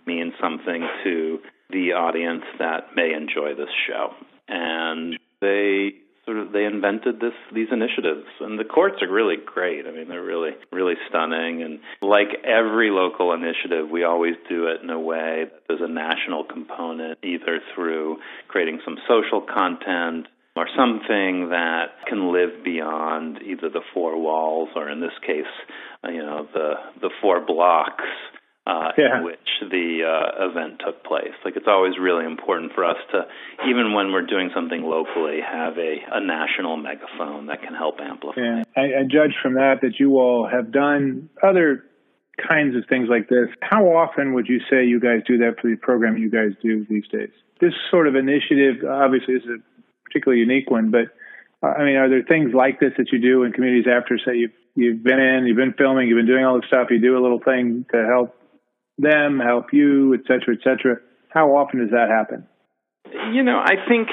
means 0.07 0.33
something 0.41 0.87
to 1.03 1.39
the 1.69 1.93
audience 1.93 2.43
that 2.59 2.95
may 2.95 3.13
enjoy 3.13 3.53
this 3.55 3.69
show. 3.87 4.13
And 4.47 5.19
they 5.41 5.93
sort 6.25 6.37
of 6.37 6.51
they 6.51 6.65
invented 6.65 7.19
this 7.19 7.33
these 7.53 7.67
initiatives. 7.71 8.25
And 8.39 8.59
the 8.59 8.63
courts 8.63 9.01
are 9.01 9.11
really 9.11 9.37
great. 9.37 9.85
I 9.85 9.91
mean 9.91 10.07
they're 10.07 10.23
really 10.23 10.51
really 10.71 10.95
stunning. 11.09 11.61
And 11.63 11.79
like 12.01 12.29
every 12.43 12.89
local 12.89 13.33
initiative 13.33 13.89
we 13.89 14.03
always 14.03 14.35
do 14.49 14.67
it 14.67 14.81
in 14.81 14.89
a 14.89 14.99
way 14.99 15.45
that 15.51 15.63
there's 15.67 15.81
a 15.81 15.91
national 15.91 16.43
component 16.43 17.19
either 17.23 17.59
through 17.73 18.17
creating 18.47 18.79
some 18.83 18.97
social 19.07 19.41
content 19.41 20.27
or 20.55 20.67
something 20.75 21.49
that 21.49 22.07
can 22.07 22.31
live 22.31 22.63
beyond 22.63 23.39
either 23.41 23.69
the 23.69 23.81
four 23.93 24.19
walls 24.21 24.69
or 24.75 24.89
in 24.89 25.01
this 25.01 25.17
case 25.21 25.51
you 26.05 26.23
know 26.23 26.47
the 26.53 26.73
the 27.01 27.09
four 27.21 27.45
blocks 27.45 28.03
uh, 28.67 28.89
yeah. 28.97 29.19
in 29.19 29.25
which 29.25 29.47
the 29.61 30.01
uh, 30.01 30.49
event 30.49 30.81
took 30.83 31.03
place. 31.03 31.33
Like 31.43 31.55
it's 31.55 31.67
always 31.67 31.93
really 32.01 32.25
important 32.25 32.73
for 32.73 32.83
us 32.83 32.97
to, 33.11 33.27
even 33.69 33.93
when 33.93 34.11
we're 34.11 34.25
doing 34.25 34.49
something 34.55 34.81
locally, 34.81 35.39
have 35.39 35.77
a, 35.77 35.97
a 36.11 36.19
national 36.19 36.77
megaphone 36.77 37.45
that 37.45 37.61
can 37.61 37.75
help 37.75 37.99
amplify. 38.01 38.41
Yeah. 38.41 38.63
I, 38.75 38.81
I 38.81 39.03
judge 39.03 39.35
from 39.41 39.53
that 39.53 39.81
that 39.81 39.99
you 39.99 40.17
all 40.17 40.49
have 40.51 40.71
done 40.71 41.29
other 41.43 41.85
kinds 42.41 42.75
of 42.75 42.83
things 42.89 43.07
like 43.09 43.29
this. 43.29 43.47
How 43.61 43.85
often 43.85 44.33
would 44.33 44.47
you 44.47 44.59
say 44.69 44.83
you 44.83 44.99
guys 44.99 45.21
do 45.27 45.37
that 45.39 45.61
for 45.61 45.69
the 45.69 45.77
program 45.77 46.17
you 46.17 46.31
guys 46.31 46.57
do 46.61 46.85
these 46.89 47.07
days? 47.07 47.29
This 47.61 47.73
sort 47.91 48.07
of 48.07 48.15
initiative, 48.15 48.83
obviously, 48.83 49.35
is 49.35 49.43
a 49.45 49.61
particularly 50.15 50.39
unique 50.39 50.71
one, 50.71 50.91
but 50.91 51.11
uh, 51.61 51.73
I 51.75 51.83
mean, 51.83 51.97
are 51.99 52.07
there 52.07 52.23
things 52.23 52.53
like 52.53 52.79
this 52.79 52.93
that 52.97 53.11
you 53.11 53.19
do 53.19 53.43
in 53.43 53.51
communities 53.51 53.85
after, 53.91 54.17
say, 54.17 54.37
you've 54.37 54.55
you've 54.75 55.03
been 55.03 55.19
in, 55.19 55.45
you've 55.45 55.57
been 55.57 55.75
filming, 55.77 56.07
you've 56.07 56.15
been 56.15 56.25
doing 56.25 56.45
all 56.45 56.55
this 56.55 56.67
stuff, 56.67 56.87
you 56.89 56.99
do 57.01 57.17
a 57.17 57.23
little 57.23 57.41
thing 57.43 57.85
to 57.91 58.05
help 58.05 58.35
them, 58.97 59.39
help 59.39 59.73
you, 59.73 60.13
et 60.13 60.21
cetera, 60.23 60.55
et 60.55 60.63
cetera. 60.63 60.97
How 61.29 61.49
often 61.55 61.79
does 61.81 61.91
that 61.91 62.07
happen? 62.07 62.47
You 63.33 63.43
know, 63.43 63.59
I 63.59 63.75
think 63.89 64.07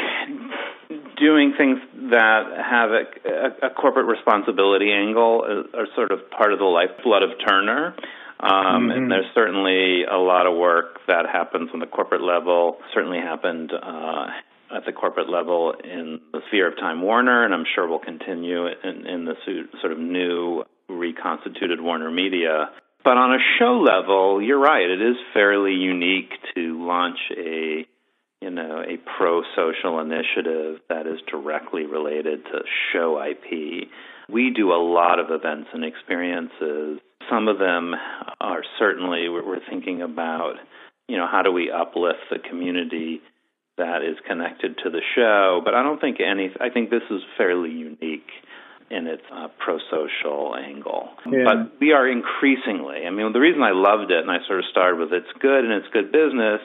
doing 1.19 1.55
things 1.57 1.79
that 2.11 2.43
have 2.59 2.91
a, 2.91 3.67
a, 3.67 3.69
a 3.69 3.71
corporate 3.71 4.07
responsibility 4.07 4.91
angle 4.91 5.45
are 5.75 5.87
sort 5.95 6.11
of 6.11 6.19
part 6.31 6.53
of 6.53 6.59
the 6.59 6.65
lifeblood 6.65 7.23
of 7.23 7.31
Turner. 7.47 7.95
Um, 8.41 8.51
mm-hmm. 8.51 8.91
And 8.91 9.11
there's 9.11 9.31
certainly 9.35 10.03
a 10.03 10.19
lot 10.19 10.47
of 10.49 10.57
work 10.57 10.99
that 11.07 11.27
happens 11.31 11.71
on 11.73 11.79
the 11.79 11.87
corporate 11.87 12.23
level. 12.23 12.79
Certainly 12.93 13.19
happened 13.19 13.71
uh, 13.73 14.27
at 14.75 14.85
the 14.87 14.93
corporate 14.93 15.29
level 15.29 15.75
in 15.85 16.21
the 16.33 16.41
sphere 16.49 16.69
of 16.69 16.77
Time 16.77 17.03
Warner, 17.03 17.45
and 17.45 17.55
I'm 17.55 17.65
sure 17.75 17.87
will 17.87 17.99
continue 17.99 18.67
in, 18.67 19.07
in 19.07 19.25
the 19.25 19.35
sort 19.81 19.93
of 19.93 19.99
new 19.99 20.65
reconstituted 20.89 21.81
Warner 21.81 22.11
Media. 22.11 22.71
But 23.05 23.17
on 23.17 23.35
a 23.35 23.39
show 23.59 23.81
level, 23.81 24.41
you're 24.41 24.61
right. 24.61 24.89
It 24.89 25.03
is 25.03 25.17
fairly 25.35 25.73
unique 25.73 26.31
to 26.55 26.87
launch 26.87 27.19
a 27.37 27.87
you 28.43 28.51
know, 28.51 28.83
a 28.83 28.99
pro 29.17 29.43
social 29.55 30.01
initiative 30.01 30.81
that 30.89 31.07
is 31.07 31.21
directly 31.31 31.87
related 31.87 32.45
to 32.47 32.59
show 32.93 33.23
IP. 33.23 33.89
We 34.29 34.51
do 34.51 34.73
a 34.73 34.83
lot 34.83 35.21
of 35.21 35.27
events 35.31 35.69
and 35.73 35.85
experiences. 35.85 36.99
Some 37.31 37.47
of 37.47 37.61
them 37.61 37.95
are 38.41 38.65
certainly, 38.81 39.29
we're 39.29 39.65
thinking 39.71 40.03
about, 40.03 40.55
you 41.07 41.19
know, 41.19 41.29
how 41.31 41.43
do 41.43 41.53
we 41.53 41.71
uplift 41.71 42.19
the 42.33 42.41
community 42.41 43.21
that 43.83 44.03
is 44.03 44.17
connected 44.27 44.79
to 44.85 44.91
the 44.91 45.03
show. 45.15 45.61
But 45.65 45.75
I 45.75 45.83
don't 45.83 46.01
think 46.01 46.19
any, 46.21 46.51
I 46.61 46.71
think 46.71 46.91
this 46.91 47.03
is 47.11 47.21
fairly 47.37 47.71
unique 47.71 48.31
in 48.91 49.07
its 49.07 49.23
uh, 49.33 49.49
pro-social 49.59 50.55
angle. 50.55 51.09
Yeah. 51.27 51.45
But 51.45 51.81
we 51.81 51.93
are 51.93 52.07
increasingly. 52.07 53.07
I 53.07 53.11
mean, 53.11 53.33
the 53.33 53.41
reason 53.41 53.63
I 53.63 53.73
loved 53.73 54.11
it 54.11 54.21
and 54.21 54.31
I 54.31 54.39
sort 54.47 54.61
of 54.61 54.67
started 54.71 55.01
with 55.01 55.13
it's 55.13 55.33
good 55.41 55.65
and 55.65 55.73
it's 55.73 55.89
good 55.93 56.13
business 56.13 56.61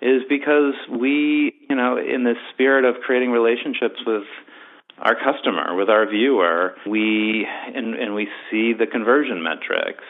is 0.00 0.22
because 0.28 0.74
we, 0.88 1.52
you 1.68 1.76
know, 1.76 1.98
in 1.98 2.22
the 2.24 2.34
spirit 2.52 2.84
of 2.84 3.02
creating 3.04 3.30
relationships 3.30 3.98
with 4.06 4.24
our 4.98 5.16
customer, 5.16 5.74
with 5.74 5.90
our 5.90 6.08
viewer, 6.08 6.74
we 6.86 7.46
and, 7.74 7.94
and 7.94 8.14
we 8.14 8.28
see 8.50 8.72
the 8.72 8.86
conversion 8.86 9.42
metrics 9.42 10.04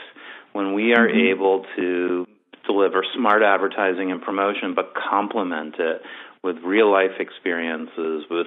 when 0.52 0.74
we 0.74 0.92
are 0.92 1.08
Mhm. 1.08 1.30
able 1.32 1.66
to 1.76 2.26
deliver 2.66 3.04
smart 3.14 3.42
advertising 3.42 4.10
and 4.10 4.20
promotion, 4.20 4.74
but 4.74 4.92
complement 4.94 5.76
it 5.78 6.02
with 6.46 6.56
real 6.64 6.90
life 6.90 7.18
experiences, 7.18 8.24
with 8.30 8.46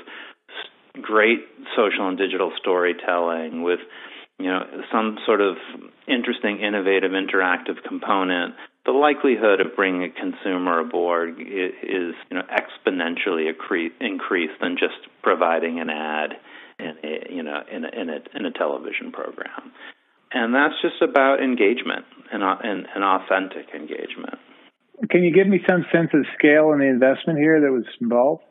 great 1.02 1.40
social 1.76 2.08
and 2.08 2.18
digital 2.18 2.52
storytelling, 2.60 3.62
with 3.62 3.80
you 4.40 4.48
know 4.48 4.64
some 4.92 5.18
sort 5.26 5.42
of 5.42 5.58
interesting, 6.08 6.62
innovative, 6.62 7.12
interactive 7.12 7.84
component. 7.88 8.56
The 8.86 8.94
likelihood 8.94 9.60
of 9.60 9.76
bringing 9.76 10.04
a 10.04 10.10
consumer 10.10 10.80
aboard 10.80 11.40
is 11.40 12.16
you 12.32 12.34
know 12.34 12.44
exponentially 12.48 13.52
increased 14.00 14.54
than 14.62 14.78
just 14.80 14.98
providing 15.22 15.80
an 15.80 15.90
ad 15.90 16.34
in 16.80 16.96
a, 17.04 17.34
you 17.36 17.44
know 17.44 17.62
in 17.70 17.84
a, 17.84 17.90
in 17.90 18.10
a 18.10 18.20
in 18.34 18.46
a 18.46 18.52
television 18.52 19.12
program. 19.12 19.74
And 20.32 20.54
that's 20.54 20.76
just 20.82 21.02
about 21.02 21.42
engagement 21.42 22.06
and, 22.32 22.44
and, 22.44 22.88
and 22.94 23.04
authentic 23.04 23.74
engagement. 23.74 24.38
Can 25.10 25.24
you 25.24 25.34
give 25.34 25.48
me 25.48 25.60
some 25.68 25.86
sense 25.94 26.10
of 26.14 26.26
scale 26.38 26.72
and 26.72 26.82
the 26.82 26.88
investment 26.88 27.40
here 27.40 27.62
that 27.62 27.72
was 27.72 27.86
involved? 28.02 28.44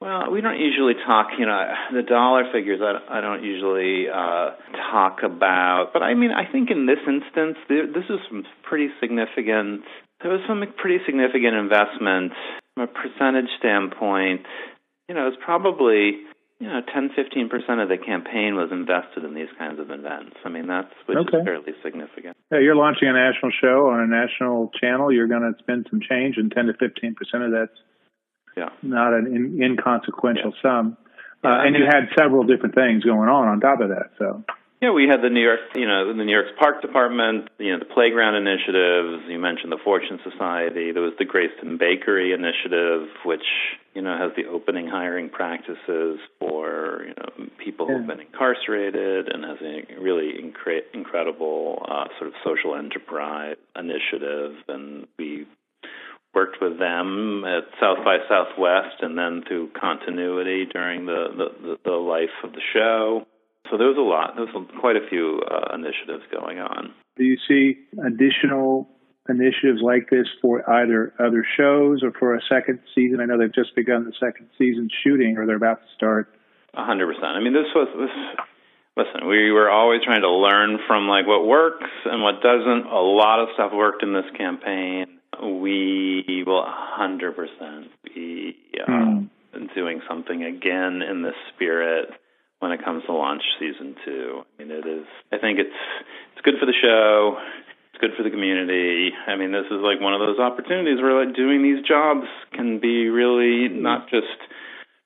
Well, 0.00 0.30
we 0.30 0.40
don't 0.40 0.58
usually 0.58 0.94
talk, 0.94 1.28
you 1.38 1.44
know, 1.44 1.74
the 1.92 2.02
dollar 2.02 2.44
figures 2.50 2.80
I, 2.80 3.18
I 3.18 3.20
don't 3.20 3.44
usually 3.44 4.08
uh, 4.08 4.56
talk 4.90 5.18
about. 5.22 5.90
But 5.92 6.02
I 6.02 6.14
mean, 6.14 6.30
I 6.30 6.50
think 6.50 6.70
in 6.70 6.86
this 6.86 7.00
instance, 7.06 7.58
there, 7.68 7.86
this 7.86 8.08
is 8.08 8.18
some 8.30 8.44
pretty 8.62 8.88
significant, 8.98 9.82
there 10.22 10.30
was 10.32 10.40
some 10.48 10.64
pretty 10.78 11.04
significant 11.04 11.54
investment 11.54 12.32
from 12.74 12.84
a 12.84 12.86
percentage 12.86 13.50
standpoint. 13.58 14.46
You 15.08 15.16
know, 15.16 15.28
it's 15.28 15.36
probably, 15.44 16.24
you 16.60 16.68
know, 16.68 16.80
10, 16.92 17.10
15% 17.16 17.82
of 17.82 17.88
the 17.88 17.96
campaign 17.96 18.54
was 18.54 18.68
invested 18.70 19.24
in 19.24 19.32
these 19.34 19.48
kinds 19.58 19.80
of 19.80 19.90
events. 19.90 20.36
I 20.44 20.50
mean, 20.50 20.66
that's, 20.68 20.92
which 21.06 21.16
Okay. 21.16 21.38
is 21.38 21.44
fairly 21.44 21.72
significant. 21.82 22.36
Yeah, 22.52 22.58
you're 22.58 22.76
launching 22.76 23.08
a 23.08 23.12
national 23.14 23.50
show 23.58 23.88
on 23.88 24.00
a 24.00 24.06
national 24.06 24.70
channel. 24.78 25.10
You're 25.10 25.26
going 25.26 25.42
to 25.42 25.58
spend 25.58 25.86
some 25.90 26.00
change, 26.00 26.36
and 26.36 26.52
10 26.52 26.66
to 26.66 26.74
15 26.74 27.14
percent 27.14 27.42
of 27.44 27.50
that's 27.52 27.78
Yeah. 28.56 28.68
not 28.82 29.14
an 29.14 29.26
in, 29.34 29.62
inconsequential 29.62 30.52
sum. 30.60 30.98
Yeah, 31.42 31.50
uh, 31.50 31.54
I 31.54 31.66
and 31.66 31.76
you 31.76 31.86
had 31.86 32.10
several 32.18 32.44
different 32.44 32.74
things 32.74 33.04
going 33.04 33.30
on 33.30 33.48
on 33.48 33.60
top 33.60 33.80
of 33.80 33.88
that. 33.88 34.10
So 34.18 34.44
Yeah, 34.80 34.92
we 34.92 35.06
had 35.06 35.20
the 35.20 35.28
New 35.28 35.42
York, 35.42 35.60
you 35.74 35.86
know, 35.86 36.08
the 36.08 36.24
New 36.24 36.32
York's 36.32 36.56
Park 36.58 36.80
Department, 36.80 37.48
you 37.58 37.70
know, 37.70 37.78
the 37.78 37.84
playground 37.84 38.36
initiatives. 38.36 39.28
You 39.28 39.38
mentioned 39.38 39.70
the 39.70 39.78
Fortune 39.84 40.18
Society. 40.24 40.92
There 40.92 41.02
was 41.02 41.12
the 41.18 41.26
Greyston 41.26 41.78
Bakery 41.78 42.32
initiative, 42.32 43.08
which 43.26 43.44
you 43.92 44.00
know 44.00 44.16
has 44.16 44.32
the 44.36 44.48
opening 44.48 44.88
hiring 44.88 45.28
practices 45.28 46.18
for 46.38 47.04
you 47.06 47.14
know 47.14 47.50
people 47.62 47.86
who've 47.86 48.06
been 48.06 48.20
incarcerated 48.20 49.28
and 49.28 49.44
has 49.44 49.58
a 49.60 50.00
really 50.00 50.32
incre- 50.40 50.88
incredible 50.94 51.84
uh, 51.86 52.04
sort 52.18 52.28
of 52.28 52.34
social 52.42 52.74
enterprise 52.74 53.56
initiative. 53.76 54.56
And 54.66 55.06
we 55.18 55.46
worked 56.34 56.56
with 56.62 56.78
them 56.78 57.44
at 57.44 57.64
South 57.78 57.98
by 58.02 58.16
Southwest, 58.30 59.02
and 59.02 59.18
then 59.18 59.42
through 59.46 59.72
continuity 59.78 60.64
during 60.72 61.04
the 61.04 61.26
the, 61.36 61.48
the, 61.60 61.76
the 61.84 61.96
life 61.96 62.32
of 62.42 62.52
the 62.52 62.62
show. 62.72 63.26
So 63.70 63.78
there 63.78 63.86
was 63.86 63.96
a 63.96 64.02
lot. 64.02 64.34
There 64.34 64.44
was 64.44 64.66
quite 64.80 64.96
a 64.96 65.06
few 65.08 65.40
uh, 65.46 65.74
initiatives 65.74 66.24
going 66.32 66.58
on. 66.58 66.92
do 67.16 67.24
you 67.24 67.38
see 67.46 67.78
additional 68.04 68.88
initiatives 69.28 69.80
like 69.80 70.10
this 70.10 70.26
for 70.42 70.68
either 70.68 71.14
other 71.20 71.46
shows 71.56 72.02
or 72.02 72.10
for 72.18 72.34
a 72.34 72.40
second 72.48 72.80
season? 72.94 73.20
I 73.20 73.26
know 73.26 73.38
they've 73.38 73.54
just 73.54 73.76
begun 73.76 74.04
the 74.04 74.12
second 74.18 74.48
season 74.58 74.90
shooting, 75.04 75.38
or 75.38 75.46
they're 75.46 75.56
about 75.56 75.80
to 75.80 75.88
start. 75.96 76.34
A 76.74 76.84
hundred 76.84 77.14
percent. 77.14 77.38
I 77.38 77.40
mean, 77.40 77.52
this 77.52 77.70
was 77.74 77.88
this. 77.94 78.44
Listen, 78.96 79.28
we 79.28 79.52
were 79.52 79.70
always 79.70 80.02
trying 80.02 80.22
to 80.22 80.30
learn 80.30 80.78
from 80.86 81.06
like 81.06 81.26
what 81.26 81.46
works 81.46 81.88
and 82.04 82.22
what 82.22 82.42
doesn't. 82.42 82.86
A 82.90 83.00
lot 83.00 83.40
of 83.40 83.48
stuff 83.54 83.72
worked 83.72 84.02
in 84.02 84.12
this 84.12 84.26
campaign. 84.36 85.06
We 85.40 86.42
will 86.44 86.62
a 86.62 86.74
hundred 86.98 87.36
percent 87.36 87.90
be 88.04 88.56
uh, 88.82 89.22
doing 89.74 90.02
something 90.08 90.42
again 90.42 91.02
in 91.02 91.22
this 91.22 91.38
spirit 91.54 92.10
when 92.60 92.72
it 92.72 92.84
comes 92.84 93.04
to 93.06 93.12
launch 93.12 93.42
season 93.58 93.96
two. 94.04 94.42
I 94.44 94.62
mean, 94.62 94.70
it 94.70 94.86
is. 94.86 95.06
I 95.32 95.38
think 95.38 95.58
it's 95.58 95.76
it's 96.32 96.44
good 96.44 96.60
for 96.60 96.66
the 96.66 96.76
show. 96.76 97.36
It's 97.90 98.00
good 98.00 98.12
for 98.16 98.22
the 98.22 98.30
community. 98.30 99.10
I 99.26 99.36
mean, 99.36 99.50
this 99.50 99.66
is 99.66 99.80
like 99.82 100.00
one 100.00 100.14
of 100.14 100.20
those 100.20 100.38
opportunities 100.38 101.00
where 101.00 101.24
like 101.24 101.34
doing 101.34 101.62
these 101.62 101.84
jobs 101.84 102.28
can 102.52 102.78
be 102.78 103.08
really 103.08 103.68
not 103.68 104.08
just 104.08 104.38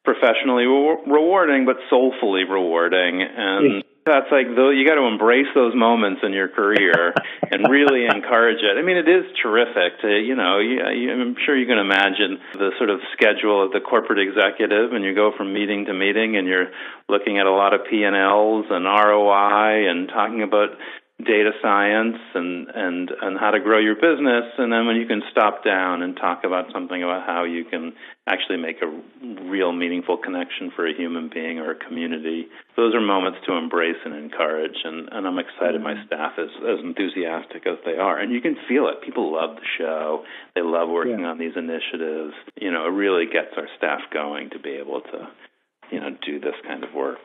professionally 0.05 0.67
re- 0.67 1.03
rewarding, 1.07 1.65
but 1.65 1.77
soulfully 1.89 2.45
rewarding. 2.45 3.23
And 3.23 3.84
that's 4.05 4.31
like 4.31 4.47
though 4.55 4.71
you 4.71 4.87
got 4.87 4.97
to 4.97 5.07
embrace 5.09 5.49
those 5.55 5.75
moments 5.75 6.21
in 6.23 6.33
your 6.33 6.49
career 6.49 7.15
and 7.51 7.69
really 7.69 8.05
encourage 8.05 8.63
it. 8.63 8.77
I 8.79 8.83
mean, 8.83 8.97
it 8.97 9.09
is 9.09 9.25
terrific 9.43 10.01
to 10.03 10.09
you 10.09 10.37
know. 10.37 10.59
You, 10.59 10.85
you, 10.93 11.13
I'm 11.13 11.37
sure 11.45 11.57
you 11.57 11.67
can 11.67 11.79
imagine 11.79 12.39
the 12.53 12.71
sort 12.79 12.91
of 12.91 13.01
schedule 13.13 13.65
of 13.65 13.73
the 13.73 13.81
corporate 13.81 14.19
executive, 14.21 14.93
and 14.93 15.05
you 15.05 15.15
go 15.15 15.33
from 15.37 15.53
meeting 15.53 15.87
to 15.87 15.95
meeting, 15.95 16.37
and 16.37 16.47
you're 16.47 16.69
looking 17.09 17.39
at 17.39 17.47
a 17.47 17.53
lot 17.53 17.73
of 17.73 17.81
P 17.89 18.05
and 18.05 18.15
Ls 18.15 18.67
and 18.71 18.85
ROI 18.85 19.89
and 19.89 20.09
talking 20.09 20.43
about 20.43 20.77
data 21.25 21.51
science 21.63 22.17
and 22.35 22.69
and 22.75 23.11
and 23.23 23.39
how 23.39 23.51
to 23.51 23.61
grow 23.61 23.79
your 23.79 23.95
business 23.95 24.45
and 24.59 24.73
then 24.73 24.87
when 24.87 24.97
you 24.97 25.07
can 25.07 25.23
stop 25.31 25.65
down 25.65 26.03
and 26.03 26.17
talk 26.17 26.45
about 26.45 26.71
something 26.73 27.03
about 27.03 27.27
how 27.27 27.45
you 27.45 27.65
can 27.65 27.93
actually 28.27 28.57
make 28.57 28.77
a 28.83 29.45
real 29.49 29.73
meaningful 29.73 30.17
connection 30.17 30.71
for 30.75 30.87
a 30.87 30.95
human 30.95 31.31
being 31.33 31.59
or 31.59 31.73
a 31.73 31.75
community 31.75 32.47
those 32.77 32.95
are 32.95 33.01
moments 33.01 33.39
to 33.47 33.53
embrace 33.55 33.97
and 34.05 34.15
encourage 34.15 34.77
and 34.85 35.09
and 35.13 35.27
I'm 35.27 35.39
excited 35.39 35.81
my 35.81 35.95
mm-hmm. 35.95 36.07
staff 36.07 36.33
is 36.39 36.51
as 36.63 36.79
enthusiastic 36.85 37.67
as 37.67 37.79
they 37.85 37.97
are 37.97 38.19
and 38.19 38.33
you 38.33 38.41
can 38.41 38.57
feel 38.69 38.89
it. 38.89 39.03
People 39.05 39.33
love 39.33 39.57
the 39.57 39.67
show. 39.79 40.25
They 40.55 40.63
love 40.63 40.89
working 40.89 41.21
Yeah. 41.21 41.29
on 41.29 41.39
these 41.39 41.57
initiatives. 41.57 42.35
You 42.61 42.71
know 42.71 42.87
it 42.87 42.91
really 42.91 43.27
gets 43.27 43.57
our 43.57 43.69
staff 43.77 44.01
going 44.13 44.51
to 44.51 44.59
be 44.59 44.71
able 44.71 45.01
to 45.01 45.29
you 45.91 46.01
know 46.01 46.17
do 46.25 46.41
this 46.41 46.55
kind 46.67 46.85
of 46.85 46.95
work 46.95 47.19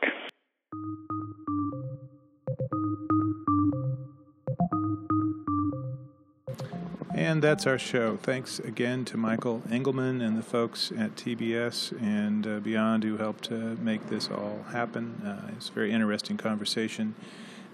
And 7.20 7.42
that's 7.42 7.66
our 7.66 7.78
show. 7.78 8.16
Thanks 8.16 8.60
again 8.60 9.04
to 9.04 9.18
Michael 9.18 9.60
Engleman 9.68 10.26
and 10.26 10.38
the 10.38 10.42
folks 10.42 10.90
at 10.90 11.16
TBS 11.16 11.92
and 12.00 12.46
uh, 12.46 12.60
beyond 12.60 13.04
who 13.04 13.18
helped 13.18 13.52
uh, 13.52 13.76
make 13.78 14.08
this 14.08 14.30
all 14.30 14.64
happen. 14.72 15.20
Uh, 15.22 15.52
it's 15.54 15.68
a 15.68 15.72
very 15.72 15.92
interesting 15.92 16.38
conversation. 16.38 17.14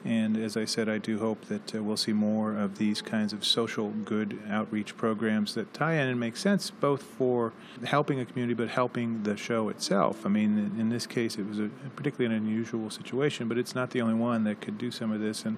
And 0.06 0.36
as 0.36 0.56
I 0.56 0.66
said, 0.66 0.88
I 0.88 0.98
do 0.98 1.18
hope 1.18 1.46
that 1.46 1.74
uh, 1.74 1.82
we'll 1.82 1.96
see 1.96 2.12
more 2.12 2.54
of 2.54 2.78
these 2.78 3.02
kinds 3.02 3.32
of 3.32 3.44
social 3.44 3.90
good 3.90 4.38
outreach 4.48 4.96
programs 4.96 5.54
that 5.54 5.74
tie 5.74 5.94
in 5.94 6.06
and 6.06 6.20
make 6.20 6.36
sense 6.36 6.70
both 6.70 7.02
for 7.02 7.52
helping 7.84 8.20
a 8.20 8.24
community 8.24 8.54
but 8.54 8.68
helping 8.68 9.24
the 9.24 9.36
show 9.36 9.68
itself. 9.68 10.24
I 10.24 10.28
mean, 10.28 10.76
in, 10.78 10.90
this 10.90 11.08
case, 11.08 11.38
it 11.38 11.48
was 11.48 11.58
a 11.58 11.70
particularly 11.96 12.36
an 12.36 12.40
unusual 12.40 12.88
situation, 12.88 13.48
but 13.48 13.58
it's 13.58 13.74
not 13.74 13.90
the 13.90 14.00
only 14.00 14.14
one 14.14 14.44
that 14.44 14.60
could 14.60 14.78
do 14.78 14.92
some 14.92 15.10
of 15.10 15.20
this. 15.20 15.44
And 15.44 15.56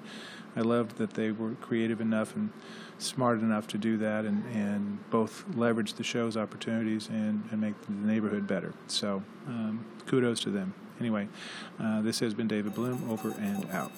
I 0.56 0.60
loved 0.60 0.96
that 0.96 1.12
they 1.12 1.30
were 1.30 1.50
creative 1.60 2.00
enough 2.00 2.34
and 2.34 2.48
smart 2.96 3.40
enough 3.40 3.66
to 3.68 3.78
do 3.78 3.98
that 3.98 4.24
and, 4.24 4.44
and 4.54 5.10
both 5.10 5.44
leverage 5.54 5.92
the 5.92 6.04
show's 6.04 6.38
opportunities 6.38 7.08
and, 7.08 7.46
and 7.50 7.60
make 7.60 7.78
the 7.82 7.92
neighborhood 7.92 8.46
better. 8.46 8.72
So 8.86 9.22
um, 9.46 9.84
kudos 10.06 10.40
to 10.40 10.50
them. 10.50 10.72
Anyway, 11.00 11.28
uh, 11.78 12.00
this 12.00 12.18
has 12.20 12.32
been 12.32 12.48
David 12.48 12.74
Bloom, 12.74 13.08
over 13.10 13.30
and 13.38 13.70
out. 13.70 13.92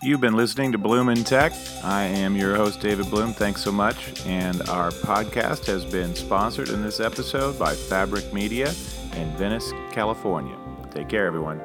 You've 0.00 0.20
been 0.20 0.36
listening 0.36 0.70
to 0.72 0.78
Bloom 0.78 1.08
in 1.08 1.24
Tech. 1.24 1.52
I 1.82 2.04
am 2.04 2.36
your 2.36 2.54
host, 2.54 2.80
David 2.80 3.10
Bloom. 3.10 3.32
Thanks 3.32 3.62
so 3.62 3.72
much. 3.72 4.24
And 4.26 4.62
our 4.68 4.90
podcast 4.90 5.66
has 5.66 5.84
been 5.84 6.14
sponsored 6.14 6.68
in 6.68 6.82
this 6.82 7.00
episode 7.00 7.58
by 7.58 7.74
Fabric 7.74 8.32
Media 8.32 8.68
in 9.16 9.36
Venice, 9.36 9.72
California. 9.90 10.56
Take 10.92 11.08
care, 11.08 11.26
everyone. 11.26 11.60